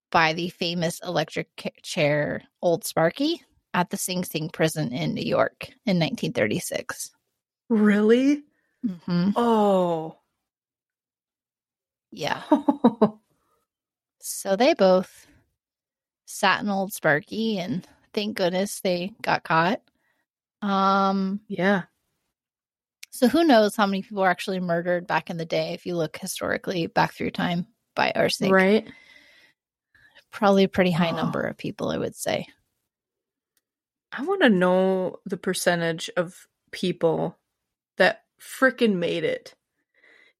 by 0.09 0.31
the 0.31 0.49
famous 0.49 1.01
electric 1.03 1.49
chair 1.83 2.43
Old 2.61 2.85
Sparky 2.85 3.41
at 3.73 3.89
the 3.89 3.97
Sing 3.97 4.23
Sing 4.23 4.49
prison 4.49 4.93
in 4.93 5.13
New 5.13 5.21
York 5.21 5.67
in 5.85 5.99
1936. 5.99 7.11
Really? 7.67 8.43
hmm 8.85 9.31
Oh. 9.35 10.15
Yeah. 12.11 12.41
So 14.21 14.55
they 14.55 14.73
both 14.73 15.27
sat 16.25 16.61
in 16.61 16.69
Old 16.69 16.93
Sparky, 16.93 17.57
and 17.57 17.87
thank 18.13 18.37
goodness 18.37 18.81
they 18.81 19.13
got 19.21 19.43
caught. 19.43 19.81
Um, 20.61 21.39
yeah. 21.47 21.83
so 23.11 23.27
who 23.29 23.43
knows 23.45 23.75
how 23.75 23.85
many 23.85 24.01
people 24.01 24.21
were 24.21 24.29
actually 24.29 24.59
murdered 24.59 25.07
back 25.07 25.29
in 25.29 25.37
the 25.37 25.45
day 25.45 25.73
if 25.73 25.85
you 25.85 25.95
look 25.95 26.17
historically 26.17 26.87
back 26.87 27.13
through 27.13 27.31
time 27.31 27.65
by 27.95 28.11
arsenic. 28.13 28.51
Right. 28.51 28.87
Probably 30.31 30.65
a 30.65 30.69
pretty 30.69 30.91
high 30.91 31.11
Oh. 31.11 31.15
number 31.15 31.41
of 31.41 31.57
people, 31.57 31.89
I 31.89 31.97
would 31.97 32.15
say. 32.15 32.45
I 34.11 34.23
want 34.23 34.41
to 34.41 34.49
know 34.49 35.17
the 35.25 35.37
percentage 35.37 36.09
of 36.17 36.47
people 36.71 37.37
that 37.97 38.23
frickin' 38.41 38.95
made 38.95 39.23
it 39.23 39.53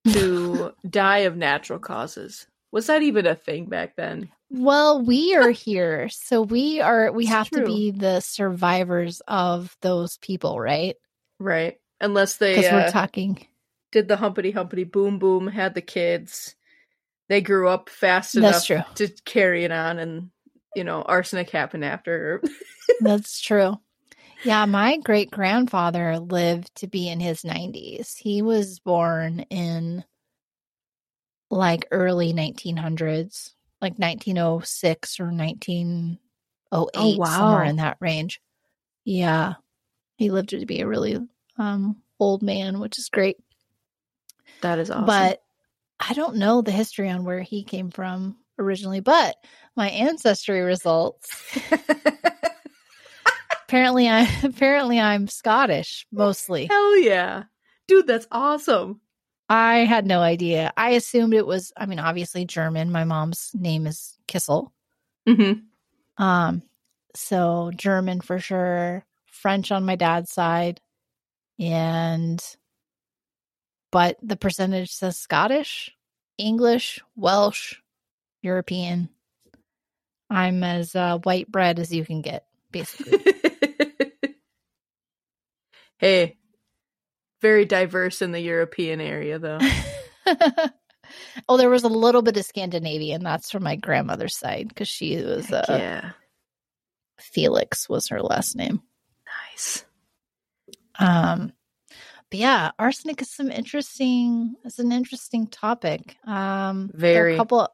to 0.09 0.73
die 0.89 1.19
of 1.19 1.37
natural 1.37 1.79
causes. 1.79 2.45
Was 2.71 2.87
that 2.87 3.01
even 3.01 3.25
a 3.25 3.35
thing 3.35 3.65
back 3.65 3.95
then? 3.95 4.29
Well, 4.51 5.03
we 5.03 5.35
are 5.35 5.51
here, 5.51 6.09
so 6.09 6.41
we 6.41 6.81
are 6.81 7.11
we 7.11 7.23
It's 7.23 7.31
have 7.31 7.49
to 7.51 7.65
be 7.65 7.91
the 7.91 8.19
survivors 8.19 9.21
of 9.27 9.75
those 9.81 10.17
people, 10.17 10.59
right? 10.59 10.95
Right. 11.39 11.77
Unless 12.01 12.37
they 12.37 12.55
Because 12.55 12.71
uh, 12.71 12.75
we're 12.75 12.91
talking 12.91 13.45
did 13.91 14.07
the 14.07 14.17
humpity 14.17 14.51
humpity 14.51 14.83
boom 14.83 15.19
boom, 15.19 15.47
had 15.47 15.73
the 15.73 15.81
kids. 15.81 16.55
They 17.27 17.41
grew 17.41 17.67
up 17.67 17.89
fast 17.89 18.35
That's 18.35 18.69
enough 18.69 18.95
to 18.95 19.07
carry 19.25 19.63
it 19.63 19.71
on, 19.71 19.99
and 19.99 20.31
you 20.75 20.83
know, 20.83 21.01
arsenic 21.01 21.49
happened 21.49 21.85
after. 21.85 22.41
That's 23.01 23.39
true. 23.39 23.79
Yeah, 24.43 24.65
my 24.65 24.97
great 24.97 25.31
grandfather 25.31 26.17
lived 26.19 26.73
to 26.75 26.87
be 26.87 27.09
in 27.09 27.19
his 27.19 27.41
90s. 27.41 28.17
He 28.17 28.41
was 28.41 28.79
born 28.79 29.41
in 29.49 30.03
like 31.49 31.87
early 31.91 32.33
1900s, 32.33 33.53
like 33.81 33.97
1906 33.97 35.19
or 35.19 35.31
1908, 35.31 36.19
Oh, 36.71 37.15
wow. 37.17 37.25
somewhere 37.39 37.63
in 37.63 37.77
that 37.77 37.97
range. 37.99 38.39
Yeah, 39.05 39.53
he 40.17 40.29
lived 40.29 40.49
to 40.49 40.65
be 40.65 40.81
a 40.81 40.87
really 40.87 41.17
um, 41.57 41.97
old 42.19 42.41
man, 42.43 42.79
which 42.79 42.97
is 42.99 43.09
great. 43.09 43.37
that 44.61 44.77
is 44.79 44.91
awesome. 44.91 45.05
But 45.05 45.41
I 45.99 46.13
don't 46.13 46.35
know 46.37 46.61
the 46.61 46.71
history 46.71 47.09
on 47.09 47.23
where 47.25 47.41
he 47.41 47.63
came 47.63 47.89
from 47.91 48.37
originally, 48.59 48.99
but 48.99 49.35
my 49.75 49.89
ancestry 49.89 50.61
results 50.61 51.29
apparently 53.67 54.07
I 54.09 54.27
apparently 54.43 54.99
I'm 54.99 55.27
Scottish 55.27 56.05
mostly. 56.11 56.67
hell 56.67 56.97
yeah, 56.99 57.43
dude, 57.87 58.07
that's 58.07 58.27
awesome. 58.31 59.01
I 59.49 59.79
had 59.79 60.05
no 60.05 60.21
idea. 60.21 60.71
I 60.77 60.91
assumed 60.91 61.33
it 61.33 61.47
was 61.47 61.73
I 61.75 61.85
mean 61.85 61.99
obviously 61.99 62.45
German. 62.45 62.91
My 62.91 63.03
mom's 63.03 63.51
name 63.53 63.87
is 63.87 64.17
Kissel. 64.27 64.71
Mm-hmm. 65.27 66.23
Um 66.23 66.61
so 67.15 67.71
German 67.75 68.21
for 68.21 68.39
sure, 68.39 69.05
French 69.25 69.71
on 69.71 69.85
my 69.85 69.95
dad's 69.95 70.31
side 70.31 70.79
and 71.59 72.41
but 73.91 74.17
the 74.21 74.35
percentage 74.35 74.91
says 74.91 75.17
Scottish, 75.17 75.91
English, 76.37 76.99
Welsh, 77.15 77.75
European. 78.41 79.09
I'm 80.29 80.63
as 80.63 80.95
uh, 80.95 81.17
white 81.19 81.51
bread 81.51 81.79
as 81.79 81.91
you 81.91 82.05
can 82.05 82.21
get, 82.21 82.45
basically. 82.71 83.19
hey, 85.97 86.37
very 87.41 87.65
diverse 87.65 88.21
in 88.21 88.31
the 88.31 88.39
European 88.39 89.01
area, 89.01 89.39
though. 89.39 89.59
oh, 91.49 91.57
there 91.57 91.69
was 91.69 91.83
a 91.83 91.89
little 91.89 92.21
bit 92.21 92.37
of 92.37 92.45
Scandinavian. 92.45 93.23
That's 93.23 93.51
from 93.51 93.63
my 93.63 93.75
grandmother's 93.75 94.37
side 94.37 94.67
because 94.67 94.87
she 94.87 95.17
was 95.17 95.51
uh, 95.51 95.65
yeah, 95.69 96.11
Felix 97.19 97.87
was 97.89 98.07
her 98.09 98.21
last 98.21 98.55
name. 98.55 98.81
nice. 99.51 99.85
Um, 100.99 101.53
but 102.29 102.39
yeah, 102.39 102.71
arsenic 102.77 103.21
is 103.21 103.31
some 103.31 103.49
interesting. 103.49 104.55
It's 104.65 104.79
an 104.79 104.91
interesting 104.91 105.47
topic. 105.47 106.17
Um, 106.25 106.91
Very. 106.93 107.33
a 107.33 107.37
couple 107.37 107.67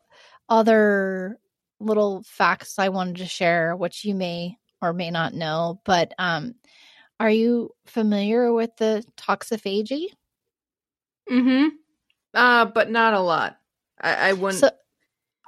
other 0.48 1.40
little 1.80 2.24
facts 2.26 2.80
I 2.80 2.90
wanted 2.90 3.18
to 3.18 3.26
share, 3.26 3.76
which 3.76 4.06
you 4.06 4.16
may 4.16 4.58
or 4.82 4.94
may 4.94 5.12
not 5.12 5.34
know. 5.34 5.82
But 5.84 6.14
um, 6.18 6.56
are 7.20 7.30
you 7.30 7.72
familiar 7.86 8.52
with 8.54 8.76
the 8.78 9.04
toxophagy? 9.18 10.08
Mm-hmm. 11.32 11.68
Uh, 12.34 12.66
but 12.66 12.90
not 12.90 13.14
a 13.14 13.20
lot. 13.20 13.58
I, 14.02 14.30
I 14.30 14.34
wouldn't. 14.34 14.60
So 14.60 14.70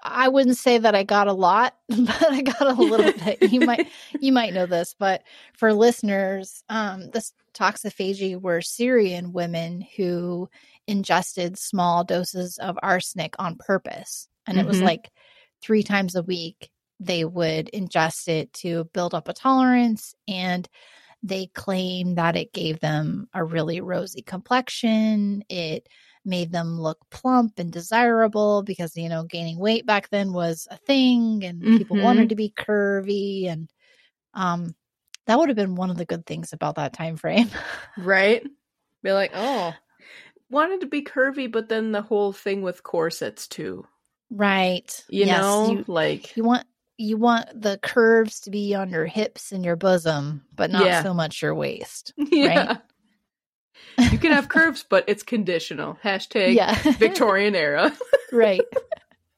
I 0.04 0.30
wouldn't 0.30 0.58
say 0.58 0.78
that 0.78 0.96
I 0.96 1.04
got 1.04 1.28
a 1.28 1.34
lot, 1.34 1.76
but 1.90 2.32
I 2.32 2.42
got 2.42 2.62
a 2.62 2.82
little 2.82 3.12
bit. 3.12 3.52
You 3.52 3.62
might 3.62 3.88
you 4.22 4.32
might 4.32 4.54
know 4.54 4.66
this, 4.66 4.96
but 4.98 5.24
for 5.54 5.74
listeners, 5.74 6.64
um, 6.70 7.10
this 7.12 7.34
toxophagy 7.54 8.40
were 8.40 8.62
Syrian 8.62 9.34
women 9.34 9.86
who 9.98 10.50
ingested 10.88 11.58
small 11.58 12.04
doses 12.04 12.58
of 12.60 12.78
arsenic 12.82 13.36
on 13.40 13.56
purpose, 13.58 14.28
and 14.46 14.58
it 14.58 14.66
was 14.66 14.80
Mhm. 14.80 14.86
like 14.86 15.12
three 15.62 15.84
times 15.84 16.16
a 16.16 16.24
week 16.24 16.70
they 17.00 17.26
would 17.26 17.70
ingest 17.74 18.28
it 18.28 18.52
to 18.54 18.86
build 18.86 19.14
up 19.14 19.28
a 19.28 19.34
tolerance 19.34 20.16
and 20.28 20.68
they 21.24 21.48
claim 21.48 22.16
that 22.16 22.36
it 22.36 22.54
gave 22.54 22.80
them 22.80 23.28
a 23.34 23.44
really 23.44 23.82
rosy 23.82 24.22
complexion 24.22 25.44
it 25.50 25.88
made 26.26 26.52
them 26.52 26.80
look 26.80 27.00
plump 27.12 27.54
and 27.60 27.72
desirable 27.72 28.64
because 28.64 28.96
you 28.96 29.10
know 29.10 29.24
gaining 29.24 29.60
weight 29.60 29.86
back 29.86 30.10
then 30.10 30.34
was 30.34 30.68
a 30.72 30.78
thing 30.78 31.44
and 31.44 31.68
people 31.76 31.98
Mhm. 31.98 31.98
wanted 31.98 32.30
to 32.30 32.36
be 32.36 32.54
curvy 32.58 33.48
and 33.48 33.72
um 34.36 34.76
that 35.28 35.40
would 35.40 35.50
have 35.50 35.58
been 35.58 35.76
one 35.76 35.90
of 35.92 35.98
the 35.98 36.06
good 36.06 36.26
things 36.26 36.54
about 36.54 36.76
that 36.76 36.94
time 36.94 37.18
frame 37.18 37.50
right? 37.98 38.44
Be 39.04 39.12
like, 39.14 39.32
oh, 39.34 39.80
wanted 40.50 40.82
to 40.82 40.88
be 40.88 41.04
curvy, 41.04 41.52
but 41.52 41.70
then 41.70 41.92
the 41.94 42.02
whole 42.04 42.34
thing 42.34 42.62
with 42.64 42.84
corsets 42.84 43.48
too. 43.48 43.88
right 44.30 45.04
You 45.10 45.26
Yes, 45.26 45.60
know, 45.66 45.82
you, 45.82 45.86
like 45.88 46.36
you 46.36 46.44
want 46.44 46.66
you 46.98 47.18
want 47.18 47.48
the 47.62 47.78
curves 47.84 48.40
to 48.42 48.50
be 48.50 48.74
on 48.76 48.90
your 48.90 49.06
hips 49.06 49.52
and 49.52 49.64
your 49.64 49.76
bosom 49.76 50.44
but 50.56 50.72
not 50.72 50.86
Yeah. 50.86 51.04
so 51.04 51.14
much 51.14 51.42
your 51.42 51.54
waist 51.56 52.14
yeah. 52.18 52.78
you 54.12 54.18
can 54.18 54.32
have 54.32 54.50
curves, 54.50 54.86
but 54.88 55.04
it's 55.08 55.24
conditional. 55.24 55.98
Hashtag 56.04 56.54
yeah 56.56 56.76
Victorian 56.94 57.56
era. 57.56 57.96
right 58.32 58.62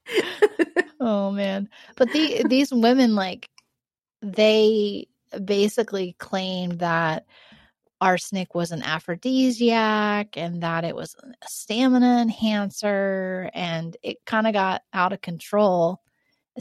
oh 0.99 1.31
man 1.31 1.69
but 1.95 2.11
the 2.11 2.43
these 2.47 2.73
women 2.73 3.15
like 3.15 3.49
they 4.21 5.07
basically 5.45 6.15
claimed 6.19 6.79
that 6.79 7.25
arsenic 8.01 8.55
was 8.55 8.71
an 8.71 8.81
aphrodisiac 8.81 10.35
and 10.37 10.63
that 10.63 10.83
it 10.83 10.95
was 10.95 11.15
a 11.43 11.47
stamina 11.47 12.21
enhancer 12.21 13.49
and 13.53 13.95
it 14.01 14.17
kind 14.25 14.47
of 14.47 14.53
got 14.53 14.81
out 14.93 15.13
of 15.13 15.21
control 15.21 16.01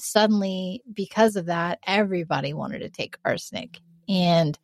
suddenly 0.00 0.83
because 0.93 1.37
of 1.37 1.47
that 1.47 1.78
everybody 1.87 2.52
wanted 2.52 2.81
to 2.81 2.90
take 2.90 3.17
arsenic. 3.25 3.78
And 4.09 4.59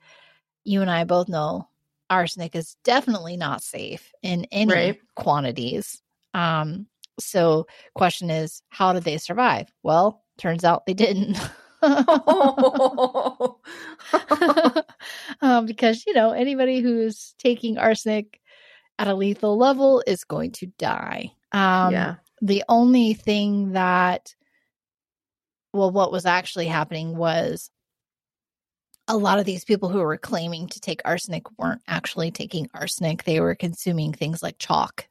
you 0.64 0.81
and 0.81 0.91
i 0.91 1.05
both 1.05 1.29
know 1.29 1.69
arsenic 2.09 2.55
is 2.57 2.76
definitely 2.85 3.37
not 3.37 3.62
safe 3.62 4.12
in 4.23 4.47
any 4.50 4.73
Right. 4.73 5.00
quantities. 5.14 6.00
Um 6.33 6.87
so 7.21 7.67
question 7.95 8.31
is 8.31 8.62
how 8.71 8.93
did 8.93 9.05
they 9.05 9.19
survive? 9.19 9.73
Well 9.83 10.23
turns 10.38 10.64
out 10.64 10.87
they 10.87 10.95
didn't. 10.95 11.37
Um, 11.83 12.05
because 15.67 16.07
you 16.07 16.14
know 16.14 16.33
anybody 16.33 16.81
who's 16.81 17.35
taking 17.38 17.79
arsenic 17.79 18.41
at 18.99 19.09
a 19.09 19.14
lethal 19.14 19.57
level 19.59 20.03
is 20.07 20.25
going 20.25 20.53
to 20.53 20.67
die. 20.79 21.33
Um 21.53 21.93
yeah. 21.93 22.14
the 22.41 22.64
only 22.69 23.14
thing 23.14 23.73
that 23.73 24.35
well 25.75 25.90
what 25.90 26.12
was 26.12 26.25
actually 26.26 26.66
happening 26.66 27.16
was 27.16 27.71
a 29.09 29.16
lot 29.16 29.38
of 29.38 29.45
these 29.45 29.64
people 29.64 29.90
who 29.90 29.99
were 29.99 30.16
claiming 30.16 30.66
to 30.69 30.81
take 30.81 31.02
arsenic 31.04 31.45
weren't 31.59 31.83
actually 31.88 32.31
taking 32.31 32.69
arsenic 32.75 33.25
they 33.25 33.40
were 33.40 33.54
consuming 33.54 34.12
things 34.12 34.43
like 34.43 34.59
chalk 34.59 35.09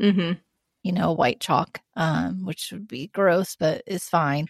Mm-hmm. 0.00 0.38
you 0.82 0.92
know, 0.92 1.12
white 1.12 1.40
chalk, 1.40 1.80
um, 1.96 2.44
which 2.44 2.70
would 2.72 2.86
be 2.86 3.08
gross, 3.08 3.56
but 3.56 3.82
is 3.86 4.08
fine. 4.08 4.46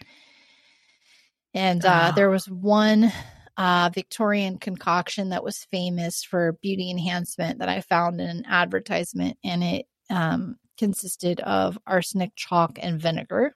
And 1.53 1.83
uh, 1.85 2.11
Oh. 2.11 2.15
there 2.15 2.29
was 2.29 2.49
one 2.49 3.11
uh, 3.57 3.89
Victorian 3.93 4.57
concoction 4.59 5.29
that 5.29 5.43
was 5.43 5.65
famous 5.71 6.23
for 6.23 6.53
beauty 6.61 6.91
enhancement 6.91 7.59
that 7.59 7.69
I 7.69 7.81
found 7.81 8.21
in 8.21 8.29
an 8.29 8.45
advertisement, 8.45 9.37
and 9.43 9.63
it 9.63 9.87
um, 10.09 10.57
consisted 10.77 11.39
of 11.41 11.79
arsenic, 11.87 12.33
chalk, 12.35 12.77
and 12.81 13.01
vinegar, 13.01 13.55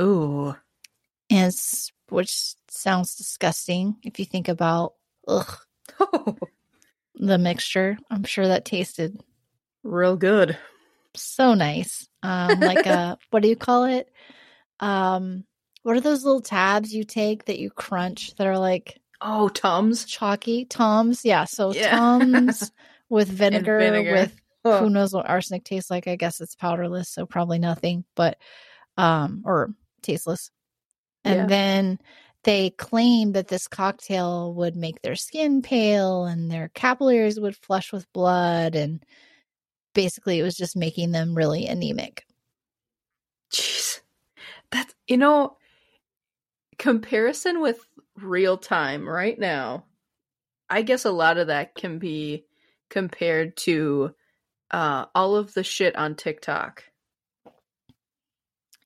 Ooh. 0.00 0.56
And 1.30 1.54
which 2.08 2.54
sounds 2.68 3.16
disgusting 3.16 3.96
if 4.02 4.18
you 4.18 4.24
think 4.24 4.48
about 4.48 4.94
ugh, 5.26 5.58
the 7.14 7.38
mixture. 7.38 7.98
I'm 8.10 8.24
sure 8.24 8.48
that 8.48 8.64
tasted 8.64 9.20
Real 9.82 10.16
good. 10.16 10.56
so 11.14 11.54
nice. 11.54 12.08
Um, 12.22 12.60
like 12.60 12.86
a 12.86 13.18
what 13.30 13.42
do 13.42 13.48
you 13.48 13.56
call 13.56 13.84
it? 13.84 14.10
Um, 14.80 15.44
what 15.82 15.96
are 15.96 16.00
those 16.00 16.24
little 16.24 16.40
tabs 16.42 16.94
you 16.94 17.04
take 17.04 17.46
that 17.46 17.58
you 17.58 17.70
crunch 17.70 18.34
that 18.36 18.46
are 18.46 18.58
like 18.58 18.98
Oh, 19.20 19.48
Tums. 19.48 20.04
chalky 20.04 20.64
Tums? 20.64 21.24
Yeah, 21.24 21.44
so 21.44 21.72
Yeah. 21.72 21.90
Tums 21.90 22.70
with 23.08 23.28
vinegar, 23.28 23.78
vinegar. 23.78 24.12
with 24.12 24.36
Oh. 24.64 24.80
who 24.80 24.90
knows 24.90 25.12
what 25.14 25.28
arsenic 25.28 25.64
tastes 25.64 25.90
like. 25.90 26.06
I 26.08 26.16
guess 26.16 26.40
it's 26.40 26.54
powderless, 26.56 27.08
so 27.08 27.26
probably 27.26 27.58
nothing, 27.60 28.04
but 28.16 28.38
um, 28.96 29.42
or 29.44 29.72
tasteless. 30.02 30.50
And 31.24 31.40
Yeah. 31.40 31.46
then 31.48 31.98
they 32.44 32.70
claimed 32.70 33.34
that 33.34 33.48
this 33.48 33.68
cocktail 33.68 34.54
would 34.54 34.76
make 34.76 35.02
their 35.02 35.16
skin 35.16 35.62
pale 35.62 36.24
and 36.24 36.50
their 36.50 36.68
capillaries 36.74 37.40
would 37.40 37.56
flush 37.56 37.92
with 37.92 38.10
blood 38.12 38.74
and 38.74 39.04
basically 39.94 40.38
it 40.38 40.42
was 40.44 40.56
just 40.56 40.76
making 40.76 41.12
them 41.12 41.34
really 41.34 41.66
anemic. 41.66 42.24
Jeez. 43.52 44.00
That's, 44.70 44.94
you 45.06 45.16
know, 45.16 45.56
comparison 46.78 47.60
with 47.60 47.86
real 48.16 48.56
time 48.56 49.08
right 49.08 49.38
now, 49.38 49.84
I 50.70 50.82
guess 50.82 51.04
a 51.04 51.10
lot 51.10 51.38
of 51.38 51.48
that 51.48 51.74
can 51.74 51.98
be 51.98 52.44
compared 52.90 53.56
to 53.58 54.14
uh, 54.70 55.06
all 55.14 55.36
of 55.36 55.54
the 55.54 55.64
shit 55.64 55.96
on 55.96 56.14
TikTok. 56.14 56.84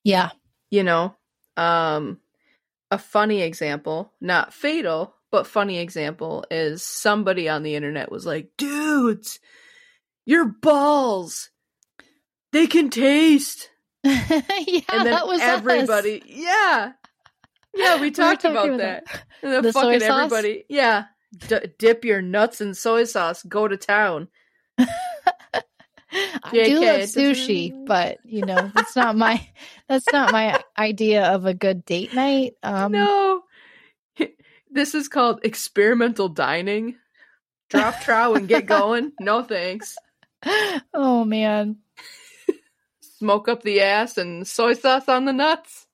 Yeah. 0.03 0.31
You 0.69 0.83
know, 0.83 1.15
um, 1.57 2.19
a 2.93 2.97
funny 2.97 3.41
example, 3.41 4.13
not 4.21 4.53
fatal, 4.53 5.15
but 5.31 5.47
funny 5.47 5.79
example 5.79 6.45
is 6.51 6.83
somebody 6.83 7.49
on 7.49 7.63
the 7.63 7.73
internet 7.75 8.11
was 8.11 8.23
like, 8.23 8.51
dudes, 8.57 9.39
your 10.25 10.45
balls, 10.45 11.49
they 12.51 12.67
can 12.67 12.91
taste. 12.91 13.71
yeah, 14.03 14.19
and 14.29 14.83
then 14.89 15.05
that 15.05 15.27
was 15.27 15.41
us. 15.41 15.47
everybody, 15.47 16.21
yeah, 16.27 16.91
yeah, 17.73 17.99
we 17.99 18.11
talked 18.11 18.45
about 18.45 18.77
that. 18.77 19.05
that. 19.05 19.23
And 19.41 19.51
then 19.51 19.63
The 19.63 19.73
fucking 19.73 20.01
everybody, 20.03 20.63
yeah, 20.69 21.05
D- 21.35 21.67
dip 21.77 22.05
your 22.05 22.21
nuts 22.21 22.61
in 22.61 22.75
soy 22.75 23.03
sauce, 23.03 23.43
go 23.43 23.67
to 23.67 23.75
town. 23.75 24.29
I 26.43 26.51
do 26.51 26.79
love 26.79 27.01
sushi, 27.01 27.71
really- 27.71 27.83
but 27.85 28.17
you 28.23 28.45
know, 28.45 28.71
that's 28.75 28.95
not 28.95 29.15
my 29.17 29.45
that's 29.87 30.05
not 30.13 30.31
my 30.31 30.61
idea 30.77 31.25
of 31.33 31.45
a 31.45 31.53
good 31.53 31.85
date 31.85 32.13
night. 32.13 32.53
Um 32.63 32.91
no, 32.91 33.43
this 34.71 34.95
is 34.95 35.07
called 35.09 35.39
experimental 35.43 36.29
dining. 36.29 36.95
Drop 37.69 37.99
trow 38.01 38.35
and 38.35 38.47
get 38.47 38.65
going. 38.67 39.11
No 39.19 39.43
thanks. 39.43 39.95
Oh 40.93 41.25
man. 41.25 41.77
Smoke 43.17 43.47
up 43.47 43.63
the 43.63 43.81
ass 43.81 44.17
and 44.17 44.45
soy 44.47 44.73
sauce 44.73 45.07
on 45.07 45.25
the 45.25 45.33
nuts. 45.33 45.87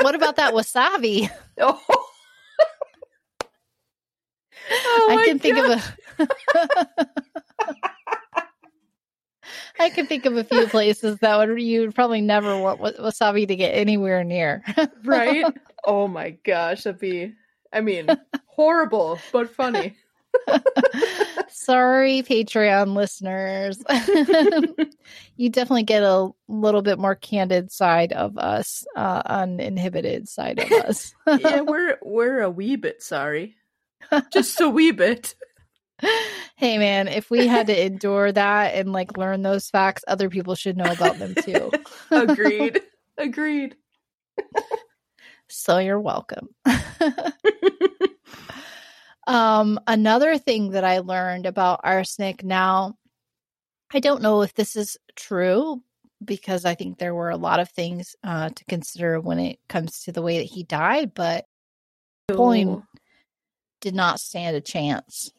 What 0.00 0.14
about 0.14 0.36
that 0.36 0.54
wasabi? 0.54 1.30
Oh. 1.60 1.80
Oh 4.72 5.08
I 5.10 5.16
my 5.16 5.24
can 5.24 5.38
think 5.38 5.58
of 5.58 5.70
a 5.70 5.82
I 9.80 9.88
can 9.88 10.06
think 10.06 10.26
of 10.26 10.36
a 10.36 10.44
few 10.44 10.66
places 10.66 11.18
that 11.20 11.36
would 11.36 11.60
you 11.60 11.80
would 11.80 11.94
probably 11.94 12.20
never 12.20 12.58
want 12.58 12.80
wasabi 12.80 13.48
to 13.48 13.56
get 13.56 13.70
anywhere 13.70 14.22
near. 14.22 14.62
right? 15.04 15.44
Oh 15.84 16.06
my 16.06 16.30
gosh, 16.44 16.84
that'd 16.84 17.00
be 17.00 17.32
I 17.72 17.80
mean, 17.80 18.06
horrible, 18.46 19.18
but 19.32 19.48
funny. 19.48 19.96
Sorry, 21.48 22.22
Patreon 22.22 22.94
listeners. 22.94 23.82
you 25.36 25.48
definitely 25.48 25.82
get 25.84 26.02
a 26.02 26.28
little 26.46 26.82
bit 26.82 26.98
more 26.98 27.14
candid 27.14 27.72
side 27.72 28.12
of 28.12 28.36
us, 28.38 28.84
uh, 28.96 29.22
uninhibited 29.24 30.28
side 30.28 30.58
of 30.58 30.70
us. 30.70 31.14
yeah, 31.26 31.62
we're 31.62 31.98
we're 32.02 32.42
a 32.42 32.50
wee 32.50 32.76
bit 32.76 33.02
sorry. 33.02 33.56
Just 34.30 34.60
a 34.60 34.68
wee 34.68 34.92
bit. 34.92 35.34
Hey, 36.56 36.78
man, 36.78 37.08
if 37.08 37.30
we 37.30 37.46
had 37.46 37.68
to 37.68 37.86
endure 37.86 38.32
that 38.32 38.74
and 38.74 38.92
like 38.92 39.16
learn 39.16 39.42
those 39.42 39.70
facts, 39.70 40.04
other 40.06 40.28
people 40.28 40.54
should 40.54 40.76
know 40.76 40.90
about 40.90 41.18
them 41.18 41.34
too. 41.34 41.70
Agreed. 42.10 42.80
Agreed. 43.18 43.76
so 45.48 45.78
you're 45.78 46.00
welcome. 46.00 46.48
um, 49.26 49.80
another 49.86 50.38
thing 50.38 50.70
that 50.70 50.84
I 50.84 50.98
learned 50.98 51.46
about 51.46 51.80
arsenic 51.82 52.44
now, 52.44 52.96
I 53.92 54.00
don't 54.00 54.22
know 54.22 54.42
if 54.42 54.54
this 54.54 54.76
is 54.76 54.96
true 55.16 55.82
because 56.24 56.64
I 56.64 56.74
think 56.74 56.98
there 56.98 57.14
were 57.14 57.30
a 57.30 57.36
lot 57.36 57.60
of 57.60 57.70
things 57.70 58.14
uh, 58.22 58.50
to 58.50 58.64
consider 58.66 59.20
when 59.20 59.38
it 59.38 59.58
comes 59.68 60.02
to 60.02 60.12
the 60.12 60.22
way 60.22 60.38
that 60.38 60.44
he 60.44 60.62
died, 60.62 61.14
but 61.14 61.46
Pulling- 62.28 62.82
did 63.80 63.94
not 63.94 64.20
stand 64.20 64.56
a 64.56 64.60
chance. 64.60 65.32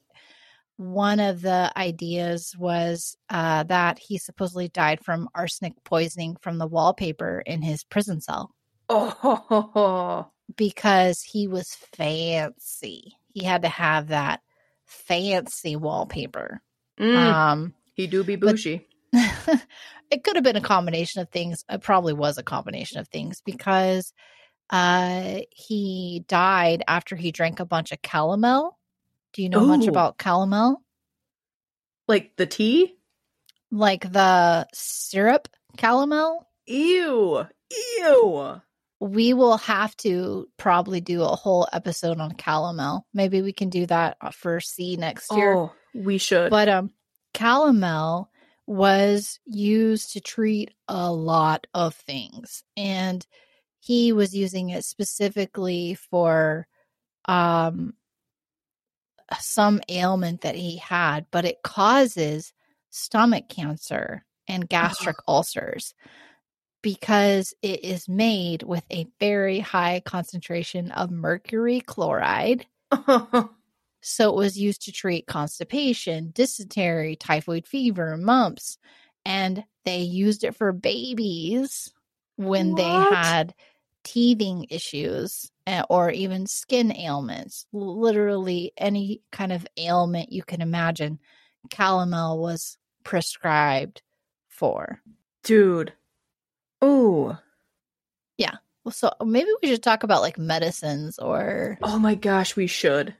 One 0.82 1.20
of 1.20 1.42
the 1.42 1.72
ideas 1.78 2.56
was 2.58 3.16
uh, 3.30 3.64
that 3.64 4.00
he 4.00 4.18
supposedly 4.18 4.68
died 4.68 5.06
from 5.06 5.30
arsenic 5.36 5.74
poisoning 5.84 6.38
from 6.42 6.58
the 6.58 6.66
wallpaper 6.66 7.44
in 7.46 7.62
his 7.62 7.84
prison 7.84 8.20
cell 8.20 8.50
Oh, 8.90 10.28
because 10.58 11.22
he 11.22 11.48
was 11.48 11.78
fancy. 11.96 13.14
He 13.32 13.44
had 13.46 13.62
to 13.62 13.70
have 13.70 14.08
that 14.08 14.42
fancy 14.86 15.76
wallpaper. 15.76 16.62
Mm, 17.00 17.16
Um, 17.16 17.74
he 17.94 18.08
do 18.08 18.24
be 18.24 18.36
bougie. 18.36 18.88
it 19.14 20.24
could 20.24 20.36
have 20.36 20.44
been 20.44 20.56
a 20.56 20.62
combination 20.62 21.22
of 21.22 21.30
things. 21.30 21.64
It 21.70 21.82
probably 21.82 22.14
was 22.14 22.40
a 22.40 22.44
combination 22.44 23.00
of 23.00 23.08
things 23.08 23.42
because 23.46 24.14
uh, 24.72 25.42
he 25.52 26.24
died 26.28 26.84
after 26.88 27.16
he 27.16 27.32
drank 27.32 27.60
a 27.60 27.66
bunch 27.66 27.92
of 27.92 28.02
calomel. 28.02 28.72
Do 29.34 29.42
you 29.42 29.50
know 29.50 29.66
much 29.66 29.88
about 29.88 30.18
calomel? 30.18 30.78
Like 32.08 32.36
the 32.36 32.46
tea? 32.46 32.96
Like 33.72 34.12
the 34.12 34.68
syrup 34.74 35.48
calomel? 35.78 36.46
Ew. 36.68 37.46
Ew. 37.98 38.62
We 39.00 39.34
will 39.34 39.58
have 39.58 39.96
to 39.98 40.48
probably 40.58 41.02
do 41.02 41.24
a 41.24 41.36
whole 41.36 41.68
episode 41.72 42.20
on 42.20 42.34
calomel. 42.34 43.04
Maybe 43.14 43.42
we 43.42 43.54
can 43.54 43.70
do 43.70 43.86
that 43.88 44.18
for 44.34 44.60
C 44.60 44.96
next 44.98 45.32
year. 45.32 45.56
Oh, 45.56 45.74
we 45.94 46.18
should. 46.18 46.50
But 46.50 46.70
um 46.70 46.92
calomel 47.34 48.28
was 48.68 49.40
used 49.46 50.14
to 50.14 50.22
treat 50.22 50.72
a 50.88 51.12
lot 51.12 51.66
of 51.74 51.96
things 51.96 52.64
and 52.78 53.26
he 53.80 54.14
was 54.14 54.36
using 54.36 54.70
it 54.70 54.86
specifically 54.86 55.96
for 55.96 56.68
um 57.26 57.94
some 59.40 59.82
ailment 59.90 60.42
that 60.42 60.56
he 60.56 60.78
had 60.78 61.26
but 61.32 61.46
it 61.46 61.62
causes 61.64 62.54
stomach 62.90 63.48
cancer 63.50 64.26
and 64.48 64.64
uh-huh. 64.64 64.68
gastric 64.70 65.18
ulcers 65.28 65.94
because 66.82 67.54
it 67.62 67.84
is 67.84 68.10
made 68.10 68.64
with 68.64 68.84
a 68.92 69.08
very 69.20 69.60
high 69.60 70.02
concentration 70.04 70.92
of 70.92 71.12
mercury 71.12 71.80
chloride. 71.80 72.66
So 74.02 74.30
it 74.30 74.36
was 74.36 74.60
used 74.60 74.84
to 74.84 74.92
treat 74.92 75.28
constipation, 75.28 76.32
dysentery, 76.34 77.16
typhoid 77.16 77.68
fever, 77.68 78.18
mumps, 78.18 78.78
and 79.26 79.64
they 79.86 80.00
used 80.00 80.44
it 80.44 80.56
for 80.56 80.72
babies 80.72 81.94
when 82.36 82.74
they 82.74 82.84
had 82.84 83.54
teething 84.04 84.66
issues 84.70 85.51
or 85.90 86.12
even 86.12 86.48
skin 86.48 86.96
ailments. 86.96 87.66
Literally 87.72 88.74
any 88.78 89.22
kind 89.32 89.52
of 89.52 89.66
ailment 89.78 90.32
you 90.32 90.44
can 90.44 90.62
imagine, 90.62 91.20
calomel 91.70 92.38
was 92.40 92.78
prescribed 93.04 94.02
for. 94.48 95.02
Dude. 95.44 95.94
Ooh. 96.84 97.38
Yeah 98.38 98.56
well 98.84 98.92
so 98.92 99.12
maybe 99.24 99.50
we 99.62 99.70
should 99.70 99.84
talk 99.84 100.04
about 100.04 100.22
like 100.22 100.38
medicines 100.38 101.20
or 101.20 101.78
Oh 101.84 102.00
my 102.00 102.16
gosh, 102.16 102.56
we 102.56 102.68
should. 102.68 103.16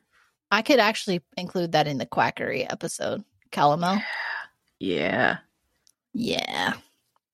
I 0.50 0.62
could 0.62 0.80
actually 0.80 1.22
include 1.38 1.74
that 1.74 1.88
in 1.88 1.98
the 1.98 2.06
quackery 2.06 2.68
episode. 2.70 3.24
Calomel. 3.52 4.02
Yeah. 4.80 5.38
Yeah. 6.14 6.74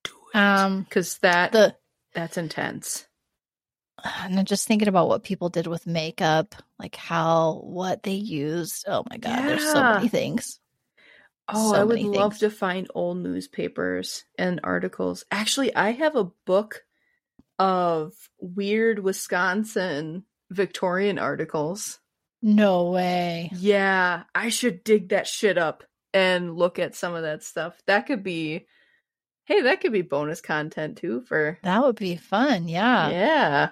Do 0.04 0.12
it. 0.34 0.38
Um 0.38 0.84
Because 0.84 1.18
that 1.20 1.52
the 1.52 1.76
that's 2.14 2.38
intense. 2.38 3.07
and 4.24 4.40
I'm 4.40 4.46
just 4.46 4.68
thinking 4.68 4.88
about 4.88 5.08
what 5.08 5.24
people 5.24 5.50
did 5.50 5.68
with 5.68 5.88
makeup, 5.88 6.56
like 6.80 6.96
how 6.96 7.62
what 7.64 8.04
they 8.04 8.14
used. 8.14 8.86
Oh 8.88 9.04
my 9.10 9.18
god, 9.18 9.48
there's 9.48 9.64
so 9.64 9.84
many 9.84 10.08
things. 10.08 10.60
Oh, 11.50 11.72
So 11.72 11.80
I 11.80 11.84
would 11.84 12.02
love 12.02 12.38
to 12.40 12.50
find 12.50 12.88
old 12.94 13.18
newspapers 13.18 14.26
and 14.38 14.60
articles. 14.64 15.24
Actually, 15.32 15.74
I 15.74 15.92
have 15.92 16.16
a 16.16 16.32
book 16.46 16.84
of 17.58 18.14
weird 18.40 19.00
Wisconsin 19.00 20.26
Victorian 20.50 21.20
articles. 21.20 22.00
No 22.42 22.92
way. 22.92 23.50
Yeah, 23.54 24.24
I 24.36 24.50
should 24.50 24.84
dig 24.84 25.10
that 25.10 25.28
shit 25.28 25.58
up 25.58 25.84
and 26.14 26.56
look 26.56 26.80
at 26.80 26.96
some 26.96 27.16
of 27.16 27.24
that 27.24 27.44
stuff. 27.44 27.82
That 27.88 28.08
could 28.08 28.24
be 28.24 28.68
Hey, 29.46 29.62
that 29.62 29.80
could 29.80 29.94
be 29.94 30.02
bonus 30.02 30.42
content 30.42 30.98
too 30.98 31.22
for 31.22 31.58
That 31.64 31.82
would 31.82 31.96
be 31.96 32.18
fun. 32.18 32.68
Yeah. 32.68 33.10
Yeah. 33.10 33.70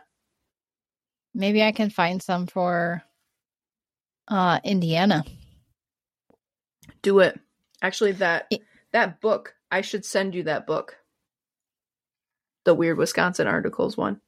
Maybe 1.36 1.62
I 1.62 1.72
can 1.74 1.90
find 1.90 2.24
some 2.24 2.48
for 2.48 3.04
uh 4.28 4.60
Indiana. 4.64 5.24
Do 7.02 7.20
it. 7.20 7.40
Actually 7.82 8.14
that 8.14 8.48
It- 8.50 8.62
that 8.92 9.20
book, 9.22 9.54
I 9.70 9.82
should 9.82 10.06
send 10.06 10.34
you 10.34 10.44
that 10.44 10.66
book. 10.66 10.98
The 12.64 12.74
weird 12.74 12.98
Wisconsin 12.98 13.46
articles 13.48 13.98
one. 13.98 14.22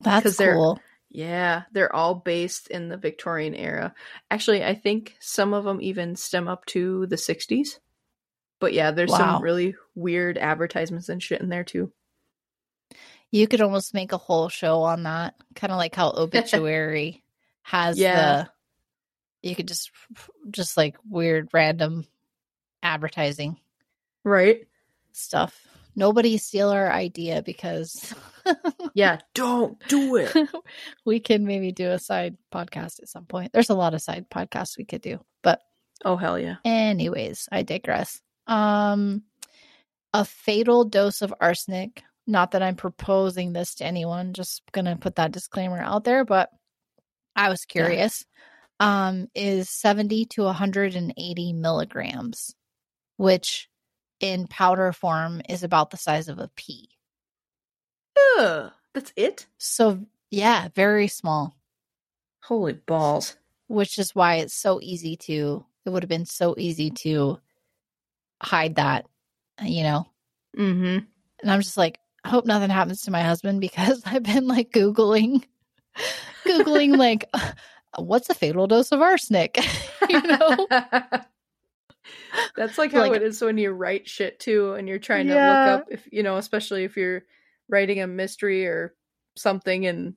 That's 0.00 0.36
cool. 0.36 0.80
Yeah, 1.08 1.62
they're 1.72 1.94
all 1.94 2.14
based 2.16 2.68
in 2.68 2.88
the 2.88 2.96
Victorian 2.96 3.54
era. 3.54 3.94
Actually, 4.30 4.64
I 4.64 4.74
think 4.74 5.14
some 5.20 5.54
of 5.54 5.64
them 5.64 5.80
even 5.80 6.16
stem 6.16 6.48
up 6.48 6.66
to 6.66 7.06
the 7.06 7.16
60s. 7.16 7.78
But 8.58 8.72
yeah, 8.72 8.90
there's 8.90 9.10
Wow. 9.10 9.18
some 9.18 9.42
really 9.42 9.76
weird 9.94 10.36
advertisements 10.38 11.08
and 11.08 11.22
shit 11.22 11.40
in 11.40 11.48
there 11.50 11.64
too. 11.64 11.92
You 13.32 13.48
could 13.48 13.60
almost 13.60 13.94
make 13.94 14.12
a 14.12 14.18
whole 14.18 14.48
show 14.48 14.82
on 14.82 15.02
that. 15.02 15.34
Kind 15.56 15.72
of 15.72 15.78
like 15.78 15.94
how 15.94 16.10
obituary 16.16 17.24
has 17.62 17.98
Yeah. 17.98 18.44
the 19.42 19.48
you 19.48 19.56
could 19.56 19.66
just 19.66 19.90
just 20.50 20.76
like 20.76 20.96
weird 21.08 21.48
random 21.52 22.06
advertising 22.82 23.58
Right? 24.24 24.68
stuff. 25.12 25.66
Nobody 25.96 26.38
steal 26.38 26.70
our 26.70 26.90
idea 26.92 27.42
because 27.42 28.14
Yeah, 28.94 29.18
don't 29.34 29.78
do 29.88 30.16
it. 30.16 30.32
we 31.04 31.20
can 31.20 31.44
maybe 31.44 31.72
do 31.72 31.90
a 31.90 31.98
side 31.98 32.36
podcast 32.52 33.00
at 33.02 33.08
some 33.08 33.24
point. 33.26 33.52
There's 33.52 33.70
a 33.70 33.74
lot 33.74 33.94
of 33.94 34.00
side 34.02 34.26
podcasts 34.30 34.78
we 34.78 34.84
could 34.84 35.02
do. 35.02 35.18
But 35.42 35.60
oh 36.04 36.16
hell 36.16 36.38
yeah. 36.38 36.56
anyways, 36.64 37.48
I 37.50 37.62
digress. 37.62 38.20
Um 38.46 39.22
a 40.14 40.24
fatal 40.24 40.84
dose 40.84 41.22
of 41.22 41.32
arsenic. 41.40 42.02
Not 42.26 42.52
that 42.52 42.62
I'm 42.62 42.76
proposing 42.76 43.52
this 43.52 43.74
to 43.76 43.84
anyone, 43.84 44.32
just 44.32 44.62
gonna 44.72 44.96
put 44.96 45.16
that 45.16 45.32
disclaimer 45.32 45.80
out 45.80 46.04
there, 46.04 46.24
but 46.24 46.50
I 47.34 47.48
was 47.48 47.64
curious. 47.64 48.24
Um, 48.80 49.28
is 49.34 49.70
70 49.70 50.26
to 50.26 50.42
180 50.42 51.52
milligrams, 51.52 52.54
which 53.16 53.68
in 54.20 54.46
powder 54.48 54.92
form 54.92 55.40
is 55.48 55.62
about 55.62 55.90
the 55.90 55.96
size 55.96 56.28
of 56.28 56.38
a 56.38 56.50
pea. 56.56 56.88
Ugh, 58.38 58.72
that's 58.94 59.12
it? 59.16 59.46
So 59.58 60.00
yeah, 60.30 60.68
very 60.74 61.08
small. 61.08 61.56
Holy 62.44 62.72
balls. 62.72 63.36
which 63.68 63.98
is 63.98 64.14
why 64.14 64.36
it's 64.36 64.54
so 64.54 64.80
easy 64.82 65.16
to 65.16 65.64
it 65.84 65.90
would 65.90 66.02
have 66.02 66.08
been 66.10 66.26
so 66.26 66.54
easy 66.58 66.90
to 66.90 67.38
hide 68.42 68.74
that 68.76 69.06
you 69.62 69.82
know 69.84 70.06
Mm-hmm. 70.58 71.04
and 71.40 71.50
i'm 71.50 71.60
just 71.60 71.76
like 71.76 71.98
hope 72.26 72.46
nothing 72.46 72.70
happens 72.70 73.02
to 73.02 73.10
my 73.10 73.22
husband 73.22 73.60
because 73.60 74.02
i've 74.06 74.22
been 74.22 74.46
like 74.48 74.70
googling 74.70 75.42
googling 76.46 76.96
like 76.96 77.28
what's 77.98 78.30
a 78.30 78.34
fatal 78.34 78.66
dose 78.66 78.92
of 78.92 79.00
arsenic 79.02 79.58
you 80.08 80.22
know 80.22 80.66
That's 82.56 82.78
like 82.78 82.92
how 82.92 83.00
Like- 83.00 83.12
it 83.14 83.22
is 83.22 83.40
when 83.42 83.58
you 83.58 83.70
write 83.70 84.08
shit 84.08 84.40
too 84.40 84.72
and 84.74 84.88
you're 84.88 84.98
trying 84.98 85.26
to 85.28 85.34
Yeah. 85.34 85.48
look 85.50 85.80
up 85.80 85.88
if 85.90 86.08
you 86.10 86.22
know, 86.22 86.36
especially 86.36 86.84
if 86.84 86.96
you're 86.96 87.22
writing 87.68 88.00
a 88.00 88.06
mystery 88.06 88.66
or 88.66 88.94
something 89.36 89.86
and 89.86 90.14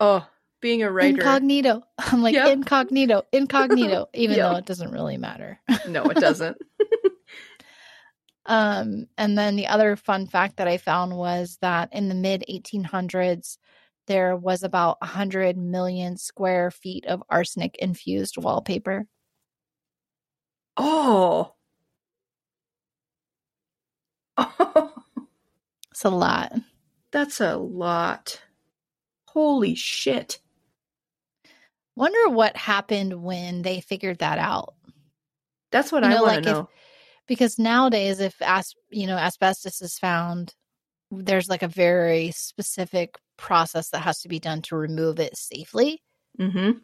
oh, 0.00 0.26
being 0.60 0.82
a 0.82 0.90
writer. 0.90 1.08
incognito 1.20 1.82
i'm 1.98 2.22
like 2.22 2.34
Yep. 2.34 2.48
incognito 2.52 3.22
incognito 3.32 4.06
even 4.14 4.36
though 4.36 4.56
it 4.56 4.64
doesn't 4.66 4.92
really 4.92 5.16
matter 5.18 5.58
no, 5.88 6.04
it 6.04 6.16
doesn't. 6.18 6.56
Um, 8.46 9.06
and 9.16 9.38
then 9.38 9.56
the 9.56 9.68
other 9.68 9.96
fun 9.96 10.26
fact 10.26 10.56
that 10.58 10.68
I 10.68 10.76
found 10.76 11.16
was 11.16 11.56
that 11.62 11.88
in 11.92 12.08
the 12.08 12.14
mid 12.14 12.44
1800s, 12.48 13.56
there 14.06 14.36
was 14.36 14.62
about 14.62 15.00
100 15.00 15.56
million 15.56 16.16
square 16.18 16.70
feet 16.70 17.06
of 17.06 17.22
arsenic 17.30 17.76
infused 17.78 18.36
wallpaper. 18.36 19.06
oh. 20.76 21.52
Oh. 24.36 24.90
It's 25.90 26.04
a 26.04 26.10
lot. 26.10 26.52
That's 27.12 27.40
a 27.40 27.56
lot. 27.56 28.42
Holy 29.28 29.76
shit. 29.76 30.40
Wonder 31.94 32.28
what 32.30 32.56
happened 32.56 33.22
when 33.22 33.62
they 33.62 33.80
figured 33.80 34.18
that 34.18 34.38
out. 34.40 34.74
That's 35.70 35.92
what 35.92 36.02
You 36.02 36.10
I 36.10 36.14
want 36.14 36.24
like 36.26 36.42
to 36.42 36.50
if- 36.50 36.56
know. 36.56 36.68
Because 37.26 37.58
nowadays, 37.58 38.20
if 38.20 38.34
as 38.42 38.74
you 38.90 39.06
know, 39.06 39.16
asbestos 39.16 39.80
is 39.80 39.98
found, 39.98 40.54
there's 41.10 41.48
like 41.48 41.62
a 41.62 41.68
very 41.68 42.30
specific 42.32 43.16
process 43.36 43.90
that 43.90 44.02
has 44.02 44.20
to 44.20 44.28
be 44.28 44.38
done 44.38 44.62
to 44.62 44.76
remove 44.76 45.18
it 45.18 45.36
safely. 45.36 46.02
Mm-hmm. 46.38 46.78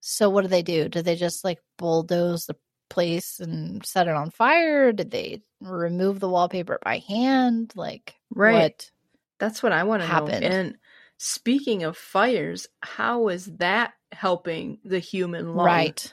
So 0.00 0.30
what 0.30 0.42
do 0.42 0.48
they 0.48 0.62
do? 0.62 0.88
do 0.88 1.02
they 1.02 1.16
just 1.16 1.44
like 1.44 1.58
bulldoze 1.76 2.46
the 2.46 2.56
place 2.88 3.38
and 3.40 3.84
set 3.84 4.08
it 4.08 4.14
on 4.14 4.30
fire? 4.30 4.92
Did 4.92 5.10
they 5.10 5.42
remove 5.60 6.20
the 6.20 6.28
wallpaper 6.28 6.78
by 6.82 6.98
hand? 6.98 7.72
Like 7.76 8.14
Right. 8.30 8.62
what? 8.62 8.90
That's 9.38 9.62
what 9.62 9.72
I 9.72 9.84
want 9.84 10.02
to 10.02 10.08
know. 10.08 10.26
And 10.26 10.76
speaking 11.16 11.82
of 11.82 11.96
fires, 11.96 12.66
how 12.80 13.28
is 13.28 13.46
that 13.56 13.94
helping 14.12 14.78
the 14.84 14.98
human 14.98 15.54
lung? 15.54 15.66
Right. 15.66 16.12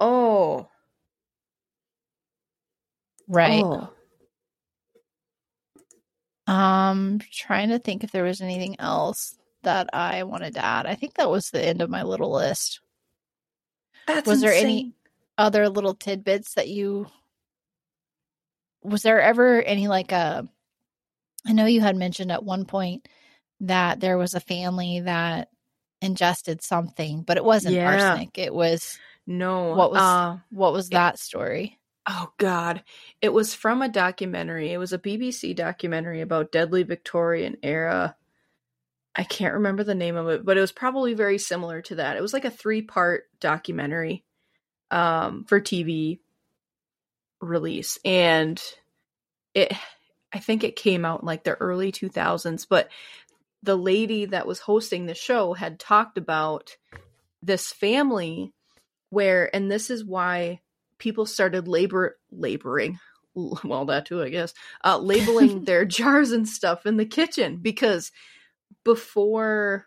Oh. 0.00 0.68
Right. 3.28 3.62
Oh. 3.64 3.90
Um 6.46 7.20
trying 7.32 7.68
to 7.70 7.78
think 7.78 8.02
if 8.04 8.10
there 8.10 8.24
was 8.24 8.40
anything 8.40 8.76
else 8.80 9.38
that 9.62 9.90
I 9.92 10.24
wanted 10.24 10.54
to 10.54 10.64
add. 10.64 10.86
I 10.86 10.94
think 10.96 11.14
that 11.14 11.30
was 11.30 11.50
the 11.50 11.64
end 11.64 11.82
of 11.82 11.90
my 11.90 12.02
little 12.02 12.32
list. 12.32 12.80
That's 14.06 14.26
Was 14.26 14.40
there 14.40 14.52
any- 14.52 14.92
Other 15.38 15.68
little 15.68 15.94
tidbits 15.94 16.54
that 16.54 16.68
you 16.68 17.06
was 18.82 19.02
there 19.02 19.20
ever 19.20 19.62
any 19.62 19.88
like 19.88 20.12
a 20.12 20.46
I 21.46 21.52
know 21.52 21.64
you 21.66 21.80
had 21.80 21.96
mentioned 21.96 22.30
at 22.32 22.44
one 22.44 22.64
point 22.66 23.08
that 23.60 23.98
there 24.00 24.18
was 24.18 24.34
a 24.34 24.40
family 24.40 25.00
that 25.00 25.48
ingested 26.00 26.62
something, 26.62 27.22
but 27.22 27.36
it 27.36 27.44
wasn't 27.44 27.76
Yeah. 27.76 27.86
arsenic. 28.10 28.36
It 28.38 28.52
was 28.52 28.98
No. 29.26 29.74
What 29.74 29.92
was- 29.92 30.00
uh, 30.00 30.38
what 30.50 30.72
was 30.72 30.88
It- 30.88 30.92
that 30.92 31.18
story? 31.18 31.78
Oh 32.06 32.32
God. 32.38 32.82
It 33.20 33.32
was 33.32 33.54
from 33.54 33.82
a 33.82 33.88
documentary. 33.88 34.72
It 34.72 34.78
was 34.78 34.92
a 34.92 34.98
BBC 34.98 35.54
documentary 35.54 36.20
about 36.20 36.52
deadly 36.52 36.82
Victorian 36.82 37.56
era. 37.62 38.16
I 39.14 39.24
can't 39.24 39.54
remember 39.54 39.84
the 39.84 39.94
name 39.94 40.16
of 40.16 40.28
it, 40.28 40.44
but 40.44 40.56
it 40.56 40.60
was 40.60 40.72
probably 40.72 41.14
very 41.14 41.38
similar 41.38 41.82
to 41.82 41.96
that. 41.96 42.16
It 42.16 42.22
was 42.22 42.32
like 42.32 42.44
a 42.44 42.50
three-part 42.50 43.24
documentary 43.40 44.24
um 44.90 45.44
for 45.44 45.58
TV 45.58 46.18
release 47.40 47.98
and 48.04 48.62
it 49.54 49.72
I 50.32 50.38
think 50.38 50.64
it 50.64 50.76
came 50.76 51.04
out 51.04 51.20
in 51.20 51.26
like 51.26 51.44
the 51.44 51.54
early 51.54 51.92
2000s, 51.92 52.66
but 52.68 52.88
the 53.62 53.76
lady 53.76 54.24
that 54.26 54.46
was 54.46 54.60
hosting 54.60 55.06
the 55.06 55.14
show 55.14 55.52
had 55.52 55.78
talked 55.78 56.16
about 56.16 56.76
this 57.42 57.70
family 57.70 58.54
where 59.10 59.54
and 59.54 59.70
this 59.70 59.90
is 59.90 60.04
why 60.04 60.60
people 61.02 61.26
started 61.26 61.66
labor 61.66 62.16
laboring 62.30 62.96
well 63.34 63.84
that 63.84 64.06
too 64.06 64.22
i 64.22 64.28
guess 64.28 64.54
uh 64.84 64.96
labeling 64.96 65.64
their 65.64 65.84
jars 65.84 66.30
and 66.30 66.48
stuff 66.48 66.86
in 66.86 66.96
the 66.96 67.04
kitchen 67.04 67.56
because 67.60 68.12
before 68.84 69.86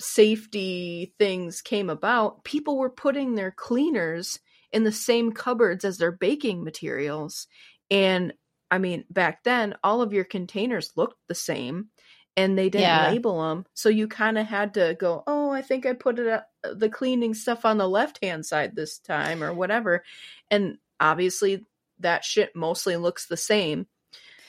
safety 0.00 1.14
things 1.18 1.62
came 1.62 1.88
about 1.88 2.44
people 2.44 2.76
were 2.76 2.90
putting 2.90 3.34
their 3.36 3.52
cleaners 3.52 4.40
in 4.72 4.82
the 4.84 4.92
same 4.92 5.32
cupboards 5.32 5.84
as 5.84 5.96
their 5.96 6.12
baking 6.12 6.64
materials 6.64 7.46
and 7.88 8.34
i 8.70 8.78
mean 8.78 9.04
back 9.08 9.44
then 9.44 9.74
all 9.84 10.02
of 10.02 10.12
your 10.12 10.24
containers 10.24 10.90
looked 10.96 11.16
the 11.28 11.34
same 11.36 11.86
and 12.36 12.58
they 12.58 12.68
didn't 12.68 12.90
Yeah. 12.90 13.00
label 13.00 13.40
them 13.48 13.64
so 13.74 13.88
you 13.88 14.08
kind 14.08 14.36
of 14.36 14.44
had 14.46 14.74
to 14.74 14.96
go 14.98 15.22
oh 15.28 15.50
i 15.50 15.62
think 15.62 15.86
i 15.86 15.92
put 15.92 16.18
it 16.18 16.42
the 16.74 16.88
cleaning 16.88 17.34
stuff 17.34 17.64
on 17.64 17.78
the 17.78 17.88
left 17.88 18.18
hand 18.22 18.44
side 18.46 18.74
this 18.74 18.98
time 18.98 19.42
or 19.42 19.52
whatever 19.52 20.02
and 20.50 20.78
obviously 21.00 21.64
that 22.00 22.24
shit 22.24 22.54
mostly 22.54 22.96
looks 22.96 23.26
the 23.26 23.36
same. 23.36 23.86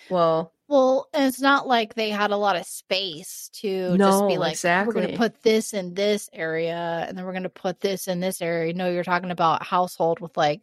Well, 0.09 0.53
Well, 0.67 1.07
and 1.13 1.25
it's 1.25 1.41
not 1.41 1.67
like 1.67 1.93
they 1.93 2.09
had 2.09 2.31
a 2.31 2.37
lot 2.37 2.55
of 2.55 2.65
space 2.65 3.49
to 3.61 3.97
just 3.97 4.27
be 4.27 4.35
No, 4.35 4.39
like, 4.39 4.57
we're 4.63 4.93
going 4.93 5.07
to 5.11 5.17
put 5.17 5.41
this 5.43 5.73
in 5.73 5.93
this 5.93 6.29
area 6.33 7.05
and 7.07 7.17
then 7.17 7.25
we're 7.25 7.31
going 7.31 7.43
to 7.43 7.49
put 7.49 7.79
this 7.79 8.07
in 8.07 8.19
this 8.19 8.41
area. 8.41 8.73
No, 8.73 8.89
you're 8.89 9.03
talking 9.03 9.31
about 9.31 9.63
household 9.63 10.19
with 10.19 10.35
like 10.37 10.61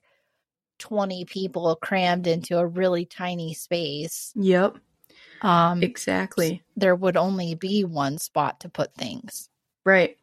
20 0.79 1.25
people 1.25 1.77
crammed 1.77 2.27
into 2.27 2.59
a 2.59 2.67
really 2.67 3.05
tiny 3.07 3.55
space. 3.55 4.33
yep, 4.35 4.77
Um, 5.43 5.83
exactly. 5.83 6.63
there 6.77 6.95
would 6.95 7.17
only 7.17 7.55
be 7.55 7.85
one 7.85 8.19
spot 8.19 8.61
to 8.61 8.69
put 8.69 8.95
things. 8.95 9.49
Right. 9.85 10.17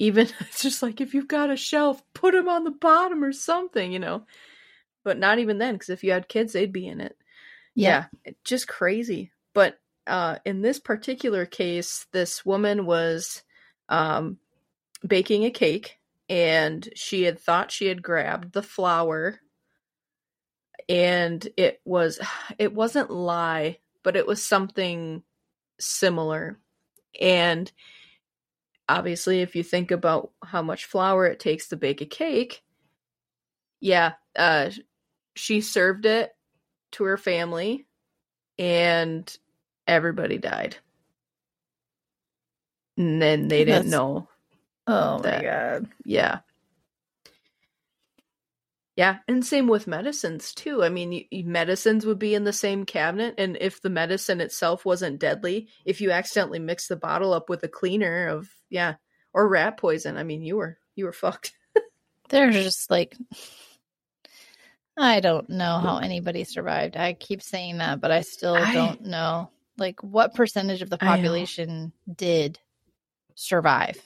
Even 0.00 0.26
it's 0.40 0.62
just 0.62 0.82
like 0.82 1.00
if 1.00 1.14
you've 1.14 1.28
got 1.28 1.50
a 1.50 1.56
shelf, 1.56 2.02
put 2.14 2.32
them 2.32 2.48
on 2.48 2.64
the 2.64 2.72
bottom 2.72 3.22
or 3.22 3.32
something, 3.32 3.92
you 3.92 4.00
know. 4.00 4.24
But 5.04 5.18
not 5.18 5.38
even 5.38 5.58
then, 5.58 5.74
because 5.74 5.90
if 5.90 6.02
you 6.02 6.12
had 6.12 6.28
kids, 6.28 6.52
they'd 6.52 6.72
be 6.72 6.88
in 6.88 7.00
it. 7.00 7.16
Yeah, 7.76 8.06
it- 8.24 8.36
just 8.44 8.66
crazy. 8.66 9.30
But 9.54 9.78
uh, 10.06 10.38
in 10.44 10.62
this 10.62 10.80
particular 10.80 11.46
case, 11.46 12.06
this 12.12 12.44
woman 12.44 12.86
was 12.86 13.42
um, 13.88 14.38
baking 15.06 15.44
a 15.44 15.50
cake, 15.50 15.98
and 16.28 16.88
she 16.96 17.22
had 17.22 17.38
thought 17.38 17.70
she 17.72 17.86
had 17.86 18.02
grabbed 18.02 18.52
the 18.52 18.62
flour, 18.62 19.40
and 20.88 21.46
it 21.56 21.80
was 21.84 22.18
it 22.58 22.74
wasn't 22.74 23.10
lye, 23.10 23.78
but 24.02 24.16
it 24.16 24.26
was 24.26 24.42
something 24.44 25.22
similar, 25.78 26.58
and 27.20 27.70
obviously 28.90 29.40
if 29.40 29.54
you 29.54 29.62
think 29.62 29.90
about 29.90 30.30
how 30.44 30.60
much 30.62 30.84
flour 30.84 31.26
it 31.26 31.38
takes 31.40 31.68
to 31.68 31.76
bake 31.76 32.00
a 32.00 32.06
cake 32.06 32.62
yeah 33.80 34.12
uh 34.36 34.68
she 35.36 35.60
served 35.60 36.06
it 36.06 36.32
to 36.92 37.04
her 37.04 37.16
family 37.16 37.86
and 38.58 39.36
everybody 39.86 40.38
died 40.38 40.76
and 42.96 43.22
then 43.22 43.48
they 43.48 43.64
didn't 43.64 43.86
That's- 43.86 43.90
know 43.92 44.28
Oh 44.86 45.20
That- 45.20 45.38
my 45.38 45.50
god. 45.50 45.88
yeah 46.04 46.40
yeah 48.96 49.18
and 49.28 49.44
same 49.44 49.66
with 49.68 49.86
medicines 49.86 50.52
too 50.52 50.82
i 50.82 50.88
mean 50.88 51.10
y- 51.10 51.26
y- 51.32 51.42
medicines 51.46 52.04
would 52.04 52.18
be 52.18 52.34
in 52.34 52.44
the 52.44 52.52
same 52.52 52.84
cabinet 52.84 53.34
and 53.38 53.56
if 53.60 53.80
the 53.82 53.90
medicine 53.90 54.40
itself 54.40 54.84
wasn't 54.84 55.18
deadly 55.18 55.68
if 55.84 56.00
you 56.00 56.10
accidentally 56.10 56.58
mix 56.58 56.88
the 56.88 56.96
bottle 56.96 57.32
up 57.32 57.48
with 57.48 57.62
a 57.62 57.68
cleaner 57.68 58.28
of 58.28 58.48
yeah 58.68 58.94
or 59.32 59.48
rat 59.48 59.76
poison 59.76 60.16
i 60.16 60.22
mean 60.22 60.42
you 60.42 60.56
were 60.56 60.76
you 60.96 61.04
were 61.04 61.12
fucked 61.24 61.52
They're 62.28 62.50
just 62.52 62.90
like 62.90 63.16
I 64.96 65.20
don't 65.20 65.48
know 65.48 65.78
how 65.78 65.98
anybody 65.98 66.44
survived. 66.44 66.96
I 66.96 67.14
keep 67.14 67.42
saying 67.42 67.78
that, 67.78 68.00
but 68.00 68.10
I 68.10 68.20
still 68.20 68.54
I- 68.54 68.74
don't 68.74 69.02
know 69.06 69.50
like 69.78 70.02
what 70.02 70.34
percentage 70.34 70.82
of 70.82 70.90
the 70.90 70.98
population 70.98 71.92
did 72.14 72.58
survive 73.34 73.96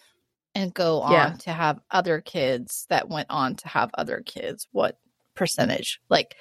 and 0.54 0.72
go 0.74 1.00
on 1.00 1.12
Yeah. 1.12 1.32
to 1.40 1.52
have 1.52 1.80
other 1.90 2.20
kids 2.20 2.86
that 2.88 3.08
went 3.08 3.26
on 3.30 3.56
to 3.56 3.68
have 3.68 3.90
other 3.94 4.22
kids. 4.24 4.68
What 4.72 4.98
percentage? 5.34 6.00
Like 6.08 6.36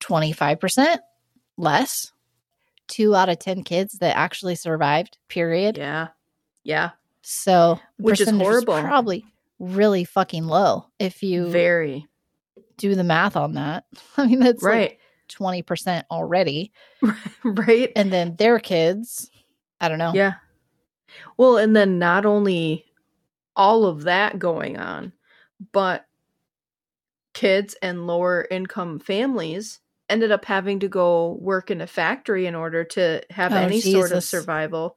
25% 0.00 0.98
less? 1.56 2.12
2 2.88 3.14
out 3.16 3.28
of 3.28 3.38
10 3.40 3.64
kids 3.64 3.94
that 3.98 4.16
actually 4.16 4.54
survived, 4.54 5.18
period. 5.28 5.76
yeah 5.76 6.08
yeah 6.62 6.90
So, 7.22 7.80
Which 7.98 8.20
is 8.20 8.30
horrible. 8.30 8.80
probably 8.80 9.24
really 9.58 10.04
fucking 10.04 10.46
low 10.46 10.86
if 11.00 11.22
you 11.22 11.48
very 11.48 12.06
do 12.76 12.94
the 12.94 13.02
math 13.04 13.36
on 13.36 13.54
that. 13.54 13.84
I 14.16 14.26
mean, 14.26 14.38
that's 14.38 14.62
right 14.62 14.90
like 14.90 15.66
20% 15.66 16.04
already. 16.12 16.70
right 17.44 17.90
And 17.96 18.12
then 18.12 18.36
their 18.36 18.60
kids, 18.60 19.30
I 19.80 19.88
don't 19.88 19.98
know. 19.98 20.12
Yeah. 20.14 20.34
Well, 21.36 21.56
and 21.56 21.74
then 21.74 21.98
not 21.98 22.24
only 22.26 22.84
all 23.56 23.86
of 23.86 24.04
that 24.04 24.38
going 24.38 24.76
on, 24.78 25.12
but 25.72 26.06
kids 27.34 27.74
and 27.82 28.06
lower 28.06 28.46
income 28.50 28.98
families 28.98 29.80
ended 30.08 30.30
up 30.30 30.44
having 30.44 30.78
to 30.80 30.88
go 30.88 31.36
work 31.40 31.70
in 31.70 31.80
a 31.80 31.86
factory 31.86 32.46
in 32.46 32.54
order 32.54 32.84
to 32.84 33.20
have 33.30 33.54
Oh, 33.54 33.56
any 33.56 33.80
sort 33.80 34.12
of 34.12 34.22
survival. 34.22 34.96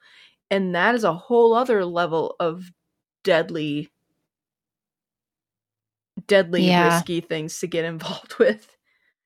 And 0.52 0.74
that 0.76 0.96
is 0.96 1.04
a 1.04 1.14
whole 1.14 1.54
other 1.54 1.84
level 1.86 2.36
of 2.40 2.72
deadly 3.24 3.90
deadly 6.28 6.72
Yeah. 6.72 6.72
risky 6.72 7.20
things 7.22 7.60
to 7.60 7.68
get 7.68 7.86
involved 7.86 8.36
with. 8.40 8.78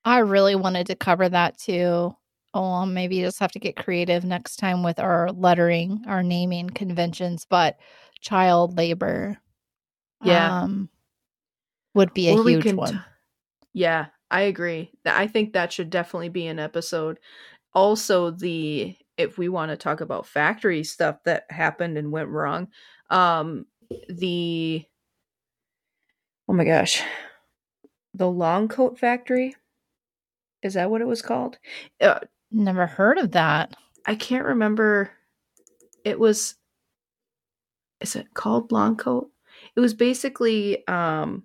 I 0.04 0.18
really 0.18 0.54
wanted 0.54 0.86
to 0.88 0.96
cover 0.96 1.28
that 1.28 1.58
too. 1.58 2.14
Oh, 2.52 2.86
maybe 2.86 3.20
just 3.20 3.40
have 3.40 3.52
to 3.52 3.58
get 3.58 3.76
creative 3.76 4.24
next 4.24 4.56
time 4.56 4.82
with 4.84 5.00
our 5.00 5.30
lettering, 5.32 6.04
our 6.06 6.22
naming 6.22 6.70
conventions, 6.70 7.46
but 7.48 7.76
child 8.24 8.76
labor 8.78 9.38
Yeah. 10.20 10.52
um 10.58 10.88
would 11.94 12.12
be 12.12 12.28
a 12.28 12.34
Or 12.34 12.42
huge 12.44 12.64
can 12.64 12.76
t- 12.76 12.80
one. 12.80 13.04
Yeah, 13.74 14.08
I 14.30 14.42
agree. 14.42 14.92
I 15.06 15.26
think 15.28 15.52
that 15.54 15.72
should 15.72 15.90
definitely 15.90 16.30
be 16.30 16.46
an 16.46 16.58
episode. 16.58 17.20
Also, 17.74 18.30
the 18.32 18.96
if 19.18 19.38
we 19.38 19.48
want 19.48 19.70
to 19.70 19.76
talk 19.78 20.00
about 20.02 20.26
factory 20.26 20.84
stuff 20.84 21.22
that 21.24 21.46
happened 21.50 21.98
and 21.98 22.12
went 22.12 22.30
wrong, 22.30 22.68
um, 23.10 23.66
the 24.08 24.84
oh 26.48 26.52
my 26.52 26.64
gosh, 26.64 27.02
the 28.14 28.30
long 28.30 28.66
coat 28.66 28.98
factory 28.98 29.54
is 30.62 30.74
that 30.74 30.90
what 30.90 31.00
it 31.00 31.06
was 31.06 31.22
called? 31.22 31.58
Uh, 32.00 32.20
Never 32.50 32.86
heard 32.86 33.18
of 33.18 33.32
that. 33.32 33.76
I 34.06 34.14
can't 34.14 34.44
remember. 34.46 35.10
It 36.04 36.18
was. 36.20 36.54
Is 38.00 38.16
it 38.16 38.34
called 38.34 38.72
long 38.72 38.96
coat? 38.96 39.30
It 39.76 39.80
was 39.80 39.94
basically 39.94 40.86
um, 40.88 41.44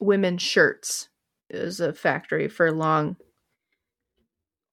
women's 0.00 0.42
shirts. 0.42 1.08
It 1.50 1.62
was 1.62 1.80
a 1.80 1.92
factory 1.92 2.48
for 2.48 2.72
long, 2.72 3.16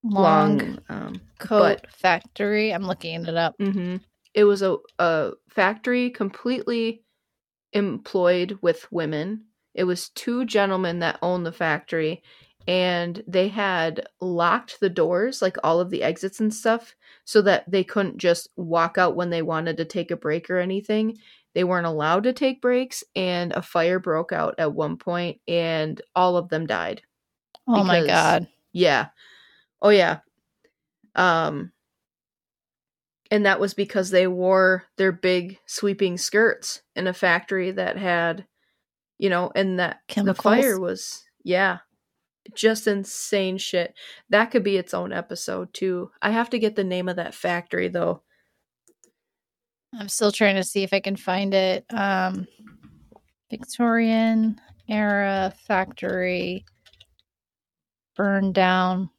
Long, 0.04 0.58
long. 0.58 0.80
um, 0.90 1.22
coat 1.40 1.82
factory. 1.92 2.74
I'm 2.74 2.84
looking 2.86 3.26
it 3.26 3.36
up. 3.36 3.56
hmm 3.60 3.98
It 4.34 4.46
was 4.46 4.62
a 4.62 4.78
a 4.98 5.32
factory 5.50 6.10
completely 6.10 7.04
employed 7.74 8.58
with 8.62 8.92
women. 8.92 9.46
It 9.76 9.84
was 9.84 10.10
two 10.10 10.46
gentlemen 10.46 11.00
that 11.00 11.20
owned 11.22 11.46
the 11.46 11.52
factory, 11.52 12.24
and 12.70 13.24
they 13.26 13.48
had 13.48 14.08
locked 14.22 14.80
the 14.80 14.92
doors, 14.92 15.42
like 15.42 15.58
all 15.64 15.80
of 15.80 15.90
the 15.90 16.04
exits 16.04 16.40
and 16.40 16.54
stuff, 16.54 16.96
so 17.26 17.42
that 17.42 17.64
they 17.68 17.84
couldn't 17.84 18.20
just 18.20 18.48
walk 18.58 19.00
out 19.00 19.16
when 19.16 19.32
they 19.32 19.42
wanted 19.42 19.76
to 19.78 19.86
take 19.86 20.12
a 20.12 20.16
break 20.16 20.52
or 20.52 20.60
anything. 20.60 21.18
They 21.56 21.64
weren't 21.64 21.88
allowed 21.88 22.26
to 22.26 22.34
take 22.34 22.62
breaks, 22.62 23.04
and 23.16 23.54
a 23.54 23.64
fire 23.64 23.98
broke 23.98 24.32
out 24.32 24.54
at 24.60 24.72
one 24.72 24.98
point, 24.98 25.42
and 25.48 26.00
all 26.16 26.38
of 26.38 26.50
them 26.50 26.68
died. 26.68 27.02
Oh 27.68 27.84
my 27.84 28.06
god. 28.06 28.48
Yeah. 28.72 29.08
Oh 29.82 29.90
yeah. 29.90 30.20
Um 31.16 31.72
and 33.32 33.48
that 33.48 33.60
was 33.60 33.74
because 33.74 34.12
they 34.12 34.28
wore 34.28 34.86
their 34.98 35.12
big 35.12 35.58
sweeping 35.66 36.20
skirts 36.20 36.84
in 36.96 37.08
a 37.08 37.14
factory 37.14 37.72
that 37.72 37.98
had 37.98 38.46
you 39.18 39.30
know, 39.30 39.52
and 39.56 39.80
that 39.80 40.02
Chemicals. 40.08 40.38
the 40.38 40.44
fire 40.44 40.80
was 40.80 41.24
yeah. 41.44 41.80
Just 42.56 42.88
insane 42.88 43.58
shit. 43.58 43.94
That 44.30 44.46
could 44.52 44.64
be 44.64 44.78
its 44.78 44.94
own 44.94 45.14
episode 45.14 45.74
too. 45.74 46.12
I 46.22 46.32
have 46.32 46.50
to 46.52 46.60
get 46.60 46.76
the 46.76 46.84
name 46.84 47.08
of 47.10 47.18
that 47.18 47.34
factory 47.36 47.88
though. 47.88 48.24
I'm 49.98 50.10
still 50.10 50.32
trying 50.32 50.56
to 50.56 50.64
see 50.64 50.84
if 50.84 50.94
I 50.94 51.00
can 51.00 51.16
find 51.16 51.54
it. 51.54 51.86
Um, 51.92 52.48
Victorian 53.50 54.60
era 54.88 55.54
factory 55.68 56.66
burned 58.16 58.54
down 58.54 59.10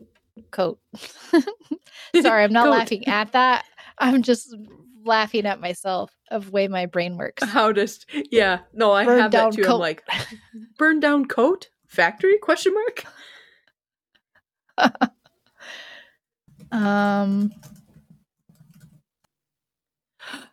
coat. 0.51 0.79
Sorry, 2.21 2.45
I'm 2.45 2.53
not 2.53 2.69
laughing 2.69 3.07
at 3.09 3.33
that. 3.33 3.65
I'm 3.99 4.23
just 4.23 4.55
laughing 5.05 5.47
at 5.47 5.61
myself 5.61 6.15
of 6.31 6.51
way 6.51 6.69
my 6.69 6.87
brain 6.87 7.17
works. 7.17 7.43
How 7.45 7.73
does 7.73 8.05
yeah, 8.31 8.61
no, 8.73 8.93
I 8.93 9.05
Burned 9.05 9.23
have 9.23 9.31
that 9.33 9.53
too. 9.53 9.63
coat. 9.65 9.75
I'm 9.75 9.81
like 9.81 10.03
burned 10.79 11.03
down 11.03 11.27
coat? 11.27 11.69
Factory? 11.91 12.39
Question 12.39 12.75
mark? 12.75 13.05
Um, 16.73 17.51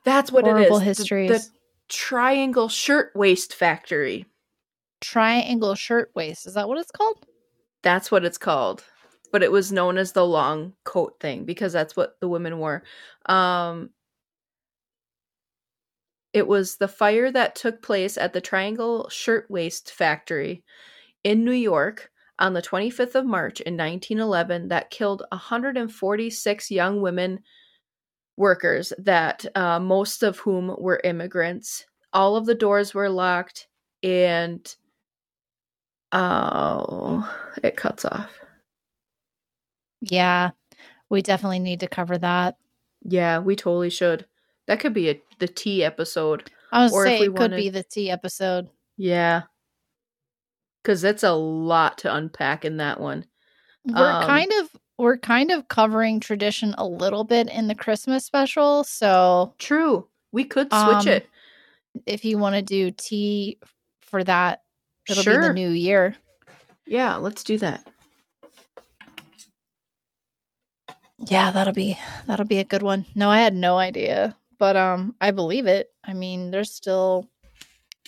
That's 0.03 0.31
what 0.31 0.45
it 0.47 0.63
is. 0.63 0.69
The- 0.97 1.03
the 1.27 1.49
Triangle 1.89 2.69
Shirtwaist 2.69 3.53
Factory. 3.53 4.25
Triangle 4.99 5.75
shirtwaist. 5.75 6.47
Is 6.47 6.55
that 6.55 6.67
what 6.67 6.79
it's 6.79 6.89
called? 6.89 7.23
That's 7.83 8.09
what 8.09 8.25
it's 8.25 8.39
called. 8.39 8.83
But 9.31 9.43
it 9.43 9.51
was 9.51 9.71
known 9.71 9.99
as 9.99 10.13
the 10.13 10.25
long 10.25 10.73
coat 10.85 11.19
thing 11.19 11.45
because 11.45 11.71
that's 11.71 11.95
what 11.95 12.19
the 12.19 12.27
women 12.27 12.57
wore. 12.57 12.83
Um 13.27 13.91
it 16.33 16.47
was 16.47 16.77
the 16.77 16.87
fire 16.87 17.31
that 17.31 17.55
took 17.55 17.83
place 17.83 18.17
at 18.17 18.33
the 18.33 18.41
Triangle 18.41 19.07
Shirtwaist 19.09 19.91
Factory 19.91 20.63
in 21.23 21.43
New 21.43 21.51
York 21.51 22.11
on 22.39 22.53
the 22.53 22.61
25th 22.61 23.15
of 23.15 23.25
March 23.25 23.61
in 23.61 23.73
1911 23.73 24.67
that 24.69 24.89
killed 24.89 25.23
146 25.31 26.71
young 26.71 27.01
women 27.01 27.39
workers 28.37 28.93
that 28.99 29.45
uh, 29.55 29.79
most 29.79 30.23
of 30.23 30.37
whom 30.39 30.75
were 30.77 31.01
immigrants. 31.03 31.85
All 32.13 32.35
of 32.35 32.45
the 32.45 32.55
doors 32.55 32.93
were 32.93 33.09
locked 33.09 33.67
and 34.03 34.75
oh, 36.11 37.29
it 37.63 37.75
cuts 37.75 38.05
off. 38.05 38.39
Yeah, 40.01 40.51
we 41.09 41.21
definitely 41.21 41.59
need 41.59 41.79
to 41.79 41.87
cover 41.87 42.17
that. 42.19 42.57
Yeah, 43.03 43.39
we 43.39 43.55
totally 43.55 43.89
should. 43.89 44.25
That 44.67 44.79
could 44.79 44.93
be 44.93 45.09
a 45.09 45.21
the 45.39 45.47
tea 45.47 45.83
episode. 45.83 46.49
I 46.71 46.83
was 46.83 46.93
Or 46.93 47.05
say 47.05 47.21
it 47.21 47.35
could 47.35 47.51
be 47.51 47.69
the 47.69 47.83
tea 47.83 48.11
episode. 48.11 48.69
Yeah. 48.97 49.43
Cuz 50.87 51.01
that's 51.01 51.23
a 51.23 51.33
lot 51.33 51.97
to 51.97 52.15
unpack 52.15 52.63
in 52.63 52.77
that 52.77 52.97
one. 53.01 53.25
We're 53.83 54.09
Um, 54.09 54.23
kind 54.25 54.51
of 54.61 54.69
we're 54.97 55.17
kind 55.17 55.51
of 55.51 55.67
covering 55.67 56.21
tradition 56.21 56.73
a 56.77 56.87
little 56.87 57.25
bit 57.25 57.49
in 57.49 57.67
the 57.67 57.75
Christmas 57.75 58.23
special. 58.25 58.85
So 58.85 59.53
True. 59.59 60.07
We 60.31 60.45
could 60.45 60.67
switch 60.71 61.05
Um, 61.05 61.07
it. 61.09 61.27
if 62.05 62.23
you 62.23 62.37
want 62.37 62.55
to 62.55 62.61
do 62.61 62.91
tea 62.91 63.59
for 63.99 64.23
that, 64.23 64.61
it'll 65.09 65.21
be 65.21 65.23
Sure. 65.23 65.41
the 65.49 65.53
new 65.53 65.71
year. 65.71 66.15
Yeah, 66.85 67.17
let's 67.17 67.43
do 67.43 67.57
that. 67.57 67.85
Yeah, 71.19 71.51
that'll 71.51 71.73
be 71.73 71.97
that'll 72.27 72.45
be 72.45 72.59
a 72.59 72.63
good 72.63 72.81
one. 72.81 73.05
No, 73.13 73.29
I 73.29 73.39
had 73.41 73.53
no 73.55 73.77
idea, 73.77 74.37
but 74.57 74.77
um 74.77 75.15
I 75.19 75.31
believe 75.31 75.67
it. 75.67 75.89
I 76.05 76.13
mean, 76.13 76.49
there's 76.51 76.71
still 76.73 77.27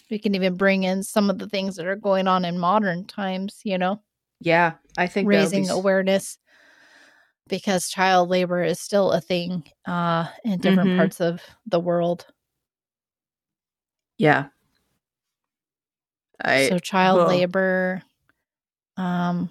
we 0.10 0.20
can 0.20 0.36
even 0.36 0.56
bring 0.56 0.84
in 0.84 1.04
some 1.04 1.30
of 1.30 1.38
the 1.40 1.48
things 1.48 1.76
that 1.76 1.86
are 1.86 1.96
going 1.96 2.28
on 2.28 2.46
in 2.46 2.58
modern 2.60 3.06
times, 3.06 3.60
you 3.64 3.78
know, 3.78 4.02
Yeah, 4.40 4.74
I 4.98 5.08
think 5.08 5.28
would 5.28 5.32
be 5.32 5.38
raising 5.38 5.70
awareness 5.70 6.38
because 7.48 7.90
child 7.90 8.30
labor 8.30 8.64
is 8.64 8.80
still 8.80 9.12
a 9.12 9.22
thing 9.22 9.64
uh 9.86 10.28
in 10.44 10.60
different 10.60 10.92
Mhm. 10.92 10.98
parts 10.98 11.20
of 11.22 11.42
the 11.66 11.80
world. 11.80 12.26
Yeah. 14.18 14.48
I 16.44 16.68
so 16.70 16.80
child 16.80 17.18
well- 17.18 17.28
labor 17.28 18.04
um 18.98 19.50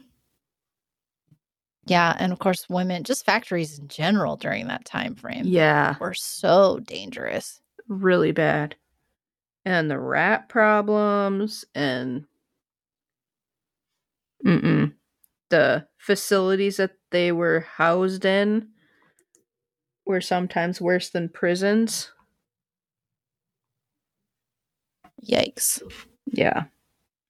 yeah, 1.87 2.15
and 2.19 2.33
of 2.33 2.39
course 2.39 2.69
women, 2.69 3.03
just 3.05 3.25
factories 3.25 3.79
in 3.79 3.89
general 3.89 4.37
during 4.37 4.67
that 4.69 4.85
time 4.85 5.15
frame 5.15 5.47
yeah, 5.47 5.97
were 5.99 6.13
so 6.15 6.81
dangerous. 6.81 7.61
really 7.89 8.33
bad. 8.33 8.77
And 9.69 9.91
the 9.91 9.99
rat 9.99 10.49
problems 10.49 11.67
and 11.75 12.25
mm 14.45 14.95
the 15.51 15.87
facilities 15.99 16.79
that 16.79 16.93
they 17.11 17.33
were 17.33 17.61
housed 17.61 18.25
in 18.25 18.69
were 20.05 20.21
sometimes 20.21 20.81
worse 20.81 21.11
than 21.11 21.29
prisons. 21.29 22.13
Yikes. 25.25 25.83
Yeah. 26.27 26.65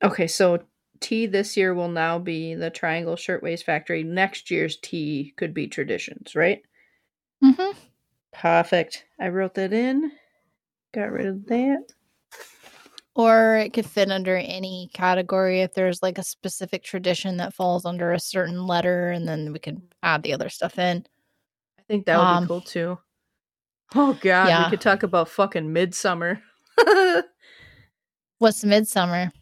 Okay, 0.03 0.27
so 0.27 0.64
tea 1.01 1.27
this 1.27 1.57
year 1.57 1.74
will 1.74 1.88
now 1.90 2.18
be 2.18 2.55
the 2.55 2.70
Triangle 2.70 3.16
Shirtwaist 3.16 3.64
Factory. 3.64 4.05
Next 4.05 4.51
year's 4.51 4.77
tea 4.77 5.35
could 5.37 5.55
be 5.55 5.68
traditions, 5.68 6.35
right? 6.35 6.62
Mhm. 7.42 7.77
Perfect. 8.33 9.07
I 9.20 9.29
wrote 9.29 9.55
that 9.55 9.72
in. 9.72 10.12
Got 10.92 11.12
rid 11.12 11.27
of 11.27 11.46
that. 11.46 11.87
Or 13.18 13.57
it 13.57 13.72
could 13.72 13.85
fit 13.85 14.11
under 14.12 14.37
any 14.37 14.90
category 14.94 15.61
if 15.62 15.74
there's 15.74 16.02
like 16.02 16.18
a 16.18 16.22
specific 16.22 16.85
tradition 16.85 17.37
that 17.38 17.52
falls 17.52 17.85
under 17.85 18.12
a 18.12 18.20
certain 18.20 18.64
letter, 18.64 19.11
and 19.11 19.26
then 19.28 19.52
we 19.52 19.59
can 19.59 19.83
add 20.04 20.22
the 20.22 20.33
other 20.33 20.48
stuff 20.48 20.78
in. 20.78 21.04
I 21.78 21.83
think 21.88 22.07
that 22.07 22.16
would 22.16 22.24
Um, 22.24 22.44
be 22.44 22.48
cool 22.48 22.61
too. 22.61 22.98
Oh 23.96 24.12
god, 24.20 24.48
yeah. 24.48 24.64
we 24.64 24.70
could 24.70 24.81
talk 24.81 25.02
about 25.02 25.28
fucking 25.28 25.72
midsummer. 25.72 26.40
What's 28.38 28.64
midsummer? 28.64 29.33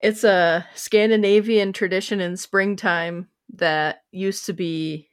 it's 0.00 0.22
a 0.24 0.64
Scandinavian 0.74 1.72
tradition 1.72 2.20
in 2.20 2.36
springtime 2.36 3.28
that 3.54 4.02
used 4.12 4.46
to 4.46 4.52
be 4.52 5.08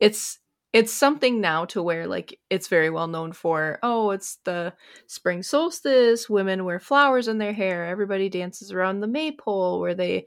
it's 0.00 0.38
it's 0.72 0.92
something 0.92 1.40
now 1.40 1.64
to 1.64 1.82
where 1.82 2.06
like 2.06 2.38
it's 2.50 2.68
very 2.68 2.90
well 2.90 3.06
known 3.08 3.32
for 3.32 3.78
oh 3.82 4.10
it's 4.10 4.38
the 4.44 4.72
spring 5.06 5.42
solstice 5.42 6.28
women 6.28 6.64
wear 6.64 6.78
flowers 6.78 7.28
in 7.28 7.38
their 7.38 7.52
hair 7.52 7.86
everybody 7.86 8.28
dances 8.28 8.72
around 8.72 9.00
the 9.00 9.06
maypole 9.06 9.80
where 9.80 9.94
they 9.94 10.26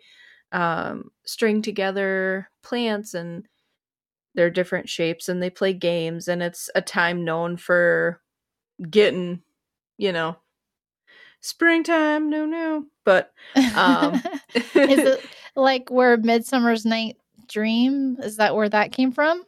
um 0.51 1.11
string 1.25 1.61
together 1.61 2.49
plants 2.63 3.13
and 3.13 3.47
their 4.33 4.49
different 4.49 4.89
shapes 4.89 5.29
and 5.29 5.41
they 5.41 5.49
play 5.49 5.73
games 5.73 6.27
and 6.27 6.41
it's 6.41 6.69
a 6.75 6.81
time 6.81 7.23
known 7.23 7.55
for 7.57 8.21
getting 8.89 9.41
you 9.97 10.11
know 10.11 10.35
springtime 11.41 12.29
no 12.29 12.45
no 12.45 12.85
but 13.03 13.31
um 13.75 14.21
Is 14.55 14.99
it 14.99 15.25
like 15.55 15.89
where 15.89 16.17
Midsummer's 16.17 16.85
Night 16.85 17.17
Dream? 17.47 18.17
Is 18.21 18.37
that 18.37 18.55
where 18.55 18.69
that 18.69 18.91
came 18.91 19.11
from? 19.11 19.43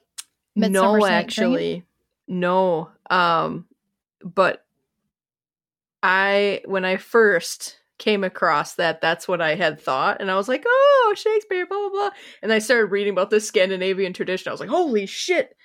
No 0.56 0.96
Night 0.98 1.00
Dream? 1.00 1.52
actually 1.52 1.86
no 2.28 2.90
um 3.10 3.66
but 4.24 4.66
i 6.02 6.62
when 6.66 6.86
i 6.86 6.96
first 6.96 7.78
came 7.98 8.24
across 8.24 8.76
that 8.76 9.02
that's 9.02 9.28
what 9.28 9.42
i 9.42 9.56
had 9.56 9.80
thought 9.80 10.22
and 10.22 10.32
i 10.32 10.36
was 10.36 10.48
like 10.48 10.64
oh 10.66 11.14
shakespeare 11.18 11.66
blah 11.66 11.78
blah 11.78 11.90
blah 11.90 12.10
and 12.42 12.54
i 12.54 12.60
started 12.60 12.86
reading 12.92 13.12
about 13.12 13.30
this 13.30 13.46
scandinavian 13.48 14.14
tradition 14.14 14.50
i 14.50 14.54
was 14.54 14.60
like 14.62 14.70
holy 14.70 15.06
shit 15.06 15.56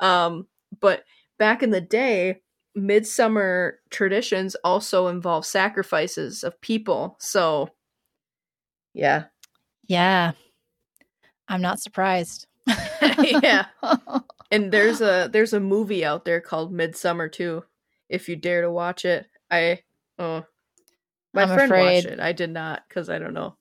um 0.00 0.46
but 0.80 1.04
back 1.38 1.62
in 1.62 1.70
the 1.70 1.80
day 1.80 2.40
midsummer 2.74 3.78
traditions 3.90 4.56
also 4.64 5.06
involve 5.06 5.46
sacrifices 5.46 6.42
of 6.42 6.60
people 6.60 7.16
so 7.20 7.68
yeah 8.92 9.24
Yeah. 9.86 10.32
I'm 11.48 11.62
not 11.62 11.80
surprised. 11.80 12.46
Yeah. 13.42 13.66
and 14.50 14.72
there's 14.72 15.00
a 15.00 15.28
there's 15.32 15.52
a 15.52 15.60
movie 15.60 16.04
out 16.04 16.24
there 16.24 16.40
called 16.40 16.72
Midsommar 16.72 17.30
too. 17.30 17.64
If 18.08 18.28
you 18.28 18.36
dare 18.36 18.62
to 18.62 18.70
watch 18.70 19.04
it, 19.04 19.26
I 19.50 19.80
oh 20.18 20.44
my 21.34 21.42
I'm 21.42 21.48
friend 21.48 21.70
afraid. 21.70 22.04
watched 22.04 22.06
it. 22.06 22.20
I 22.20 22.32
did 22.32 22.50
not 22.50 22.82
because 22.88 23.08
I 23.10 23.18
don't 23.18 23.34
know, 23.34 23.56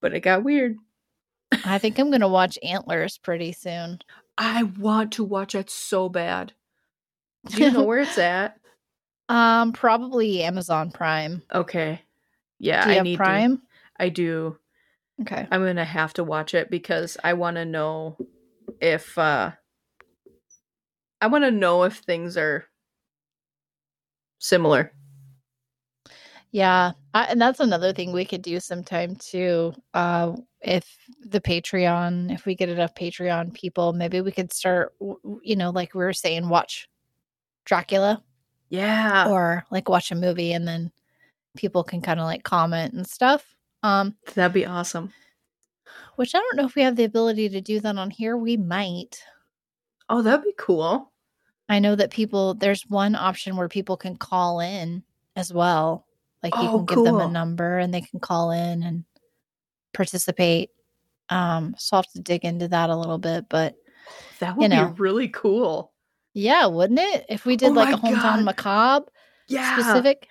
but 0.00 0.14
it 0.14 0.20
got 0.20 0.44
weird. 0.44 0.76
I 1.64 1.78
think 1.78 1.98
I'm 1.98 2.10
going 2.10 2.20
to 2.20 2.28
watch 2.28 2.58
Antlers 2.62 3.16
pretty 3.18 3.52
soon. 3.52 4.00
I 4.36 4.64
want 4.64 5.12
to 5.12 5.24
watch 5.24 5.54
it 5.54 5.70
so 5.70 6.08
bad. 6.08 6.52
Do 7.46 7.62
you 7.62 7.70
know 7.70 7.82
where 7.84 8.00
it's 8.00 8.18
at? 8.18 8.56
Um, 9.28 9.72
probably 9.72 10.42
Amazon 10.42 10.90
Prime. 10.90 11.42
Okay, 11.52 12.00
yeah, 12.58 12.84
Do 12.84 12.88
you 12.90 12.92
I 12.92 12.96
have 12.96 13.04
need 13.04 13.16
Prime? 13.16 13.56
to. 13.58 13.62
I 13.98 14.08
do. 14.08 14.58
Okay. 15.22 15.46
I'm 15.50 15.64
gonna 15.64 15.84
have 15.84 16.12
to 16.14 16.24
watch 16.24 16.54
it 16.54 16.70
because 16.70 17.16
I 17.22 17.34
want 17.34 17.56
to 17.56 17.64
know 17.64 18.16
if 18.80 19.16
uh 19.16 19.52
I 21.24 21.26
want 21.26 21.44
to 21.44 21.50
know 21.50 21.84
if 21.84 21.96
things 22.00 22.36
are 22.36 22.66
similar. 24.38 24.92
Yeah, 26.50 26.92
I, 27.14 27.24
and 27.24 27.40
that's 27.40 27.60
another 27.60 27.94
thing 27.94 28.12
we 28.12 28.26
could 28.26 28.42
do 28.42 28.60
sometime 28.60 29.16
too. 29.16 29.72
Uh, 29.94 30.36
if 30.60 30.86
the 31.24 31.40
Patreon, 31.40 32.30
if 32.30 32.44
we 32.44 32.54
get 32.54 32.68
enough 32.68 32.94
Patreon 32.94 33.54
people, 33.54 33.94
maybe 33.94 34.20
we 34.20 34.32
could 34.32 34.52
start. 34.52 34.92
You 35.42 35.56
know, 35.56 35.70
like 35.70 35.94
we 35.94 36.04
were 36.04 36.12
saying, 36.12 36.46
watch 36.50 36.90
Dracula 37.64 38.22
Yeah. 38.68 39.26
or 39.30 39.64
like 39.70 39.88
watch 39.88 40.12
a 40.12 40.14
movie, 40.14 40.52
and 40.52 40.68
then 40.68 40.92
people 41.56 41.82
can 41.84 42.02
kind 42.02 42.20
of 42.20 42.26
like 42.26 42.44
comment 42.44 42.92
and 42.92 43.06
stuff. 43.06 43.46
Um, 43.82 44.14
That'd 44.34 44.52
be 44.52 44.66
awesome. 44.66 45.10
which 46.16 46.34
I 46.34 46.38
don't 46.38 46.56
know 46.56 46.66
if 46.66 46.74
we 46.74 46.82
have 46.82 46.96
the 46.96 47.04
ability 47.04 47.48
to 47.48 47.62
do 47.62 47.80
that 47.80 47.96
on 47.96 48.10
here. 48.10 48.36
We 48.36 48.58
might. 48.58 49.22
Oh, 50.10 50.20
that'd 50.20 50.44
be 50.44 50.52
cool. 50.58 51.10
I 51.68 51.78
know 51.78 51.94
that 51.96 52.10
people. 52.10 52.54
There's 52.54 52.82
one 52.88 53.14
option 53.14 53.56
where 53.56 53.68
people 53.68 53.96
can 53.96 54.16
call 54.16 54.60
in 54.60 55.02
as 55.36 55.52
well. 55.52 56.06
Like 56.42 56.54
you 56.56 56.62
Oh, 56.68 56.84
can 56.84 56.96
give 56.96 57.04
them 57.04 57.20
a 57.20 57.28
number 57.28 57.78
and 57.78 57.92
they 57.92 58.02
can 58.02 58.20
call 58.20 58.50
in 58.50 58.82
and 58.82 59.04
participate. 59.94 60.70
Um, 61.30 61.74
so 61.78 61.96
I'll 61.96 62.02
have 62.02 62.12
to 62.12 62.20
dig 62.20 62.44
into 62.44 62.68
that 62.68 62.90
a 62.90 62.96
little 62.96 63.16
bit, 63.18 63.46
but 63.48 63.74
That 64.40 64.56
would 64.56 64.70
know. 64.70 64.88
be 64.90 65.00
really 65.00 65.28
cool. 65.28 65.92
yeah, 66.34 66.66
wouldn't 66.66 66.98
it? 67.00 67.24
If 67.30 67.46
we 67.46 67.56
did 67.56 67.70
Oh 67.70 67.72
like 67.72 67.94
a 67.94 67.98
hometown 67.98 68.20
God. 68.20 68.44
macabre 68.44 69.06
Yeah. 69.48 69.74
specific, 69.78 70.28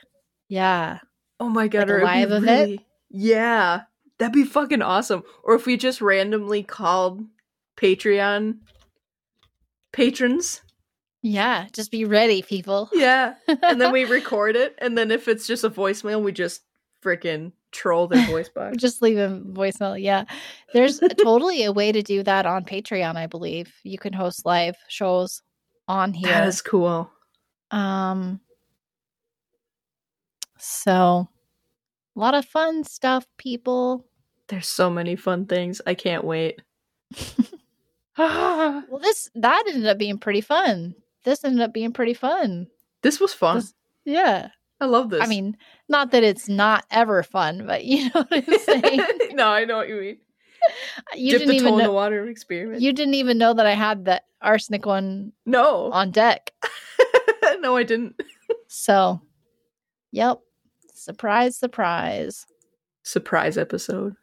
yeah, 0.49 0.99
Oh 1.39 1.49
my 1.49 1.67
god. 1.67 1.79
Like 1.79 1.89
a 1.89 1.91
or 1.93 1.97
it'd 1.97 2.05
live 2.07 2.31
event? 2.31 2.45
really- 2.69 2.85
Yeah. 3.09 3.81
That'd 4.19 4.33
be 4.33 4.43
fucking 4.45 4.83
awesome. 4.83 5.23
Or 5.43 5.55
if 5.55 5.65
we 5.65 5.75
just 5.77 5.99
randomly 5.99 6.61
called 6.61 7.25
Patreon 7.75 8.59
patrons. 9.91 10.61
Yeah. 11.23 11.67
Just 11.71 11.89
be 11.89 12.03
ready, 12.03 12.41
people. 12.41 12.89
Yeah. 12.91 13.35
And 13.47 13.79
then 13.79 13.93
we 13.93 14.03
record 14.19 14.57
it. 14.57 14.75
And 14.79 14.97
then 14.97 15.09
if 15.09 15.29
it's 15.29 15.47
just 15.47 15.63
a 15.63 15.69
voicemail, 15.69 16.21
we 16.21 16.33
just 16.33 16.63
freaking 17.01 17.53
troll 17.71 18.07
their 18.07 18.27
voice 18.27 18.49
box. 18.55 18.75
Just 18.77 19.01
leave 19.01 19.17
a 19.17 19.41
voicemail. 19.45 19.99
Yeah. 19.99 20.25
There's 20.73 20.99
totally 21.23 21.63
a 21.63 21.71
way 21.71 21.93
to 21.93 22.01
do 22.01 22.23
that 22.23 22.45
on 22.45 22.65
Patreon, 22.65 23.15
I 23.15 23.27
believe. 23.27 23.73
You 23.83 23.97
can 23.97 24.11
host 24.11 24.45
live 24.45 24.75
shows 24.89 25.41
on 25.87 26.13
here. 26.13 26.29
That 26.29 26.47
is 26.47 26.61
cool. 26.61 27.09
Um 27.71 28.41
so 30.57 31.29
a 32.15 32.19
lot 32.19 32.35
of 32.35 32.45
fun 32.45 32.83
stuff, 32.83 33.25
people. 33.37 34.05
There's 34.49 34.67
so 34.67 34.89
many 34.89 35.15
fun 35.15 35.45
things. 35.45 35.81
I 35.87 35.93
can't 35.93 36.25
wait. 36.25 36.61
Well, 38.15 38.99
this 39.01 39.31
that 39.33 39.63
ended 39.67 39.87
up 39.87 39.97
being 39.97 40.19
pretty 40.19 40.41
fun. 40.41 40.93
This 41.23 41.43
ended 41.43 41.61
up 41.61 41.73
being 41.73 41.93
pretty 41.93 42.13
fun. 42.13 42.67
this 43.01 43.19
was 43.19 43.33
fun. 43.33 43.57
This- 43.57 43.73
Yeah. 44.05 44.49
I 44.81 44.85
love 44.85 45.09
this. 45.09 45.23
I 45.23 45.27
mean, 45.27 45.55
not 45.87 46.11
that 46.11 46.23
it's 46.23 46.49
not 46.49 46.85
ever 46.91 47.23
fun, 47.23 47.65
but 47.65 47.85
you 47.91 48.05
know 48.05 48.25
what 48.27 48.27
I'm 48.31 48.59
saying. 48.59 49.01
no, 49.31 49.47
I 49.47 49.63
know 49.65 49.77
what 49.77 49.87
you 49.87 49.95
mean. 49.95 50.17
you 51.15 51.31
Dip 51.31 51.39
didn't 51.41 51.55
the 51.55 51.59
toe 51.59 51.65
even 51.67 51.73
in 51.73 51.77
the 51.77 51.83
know, 51.85 51.93
water 51.93 52.27
experiment. 52.27 52.81
you 52.81 52.91
didn't 52.91 53.13
even 53.13 53.37
know 53.37 53.53
that 53.53 53.65
I 53.65 53.73
had 53.75 54.03
the 54.05 54.21
arsenic 54.41 54.85
one 54.85 55.31
no, 55.45 55.89
on 55.91 56.11
deck. 56.11 56.51
no, 57.59 57.77
I 57.77 57.83
didn't. 57.83 58.19
So, 58.67 59.21
yep. 60.11 60.39
Surprise, 60.93 61.55
surprise. 61.57 62.45
Surprise 63.03 63.57
episode. 63.57 64.15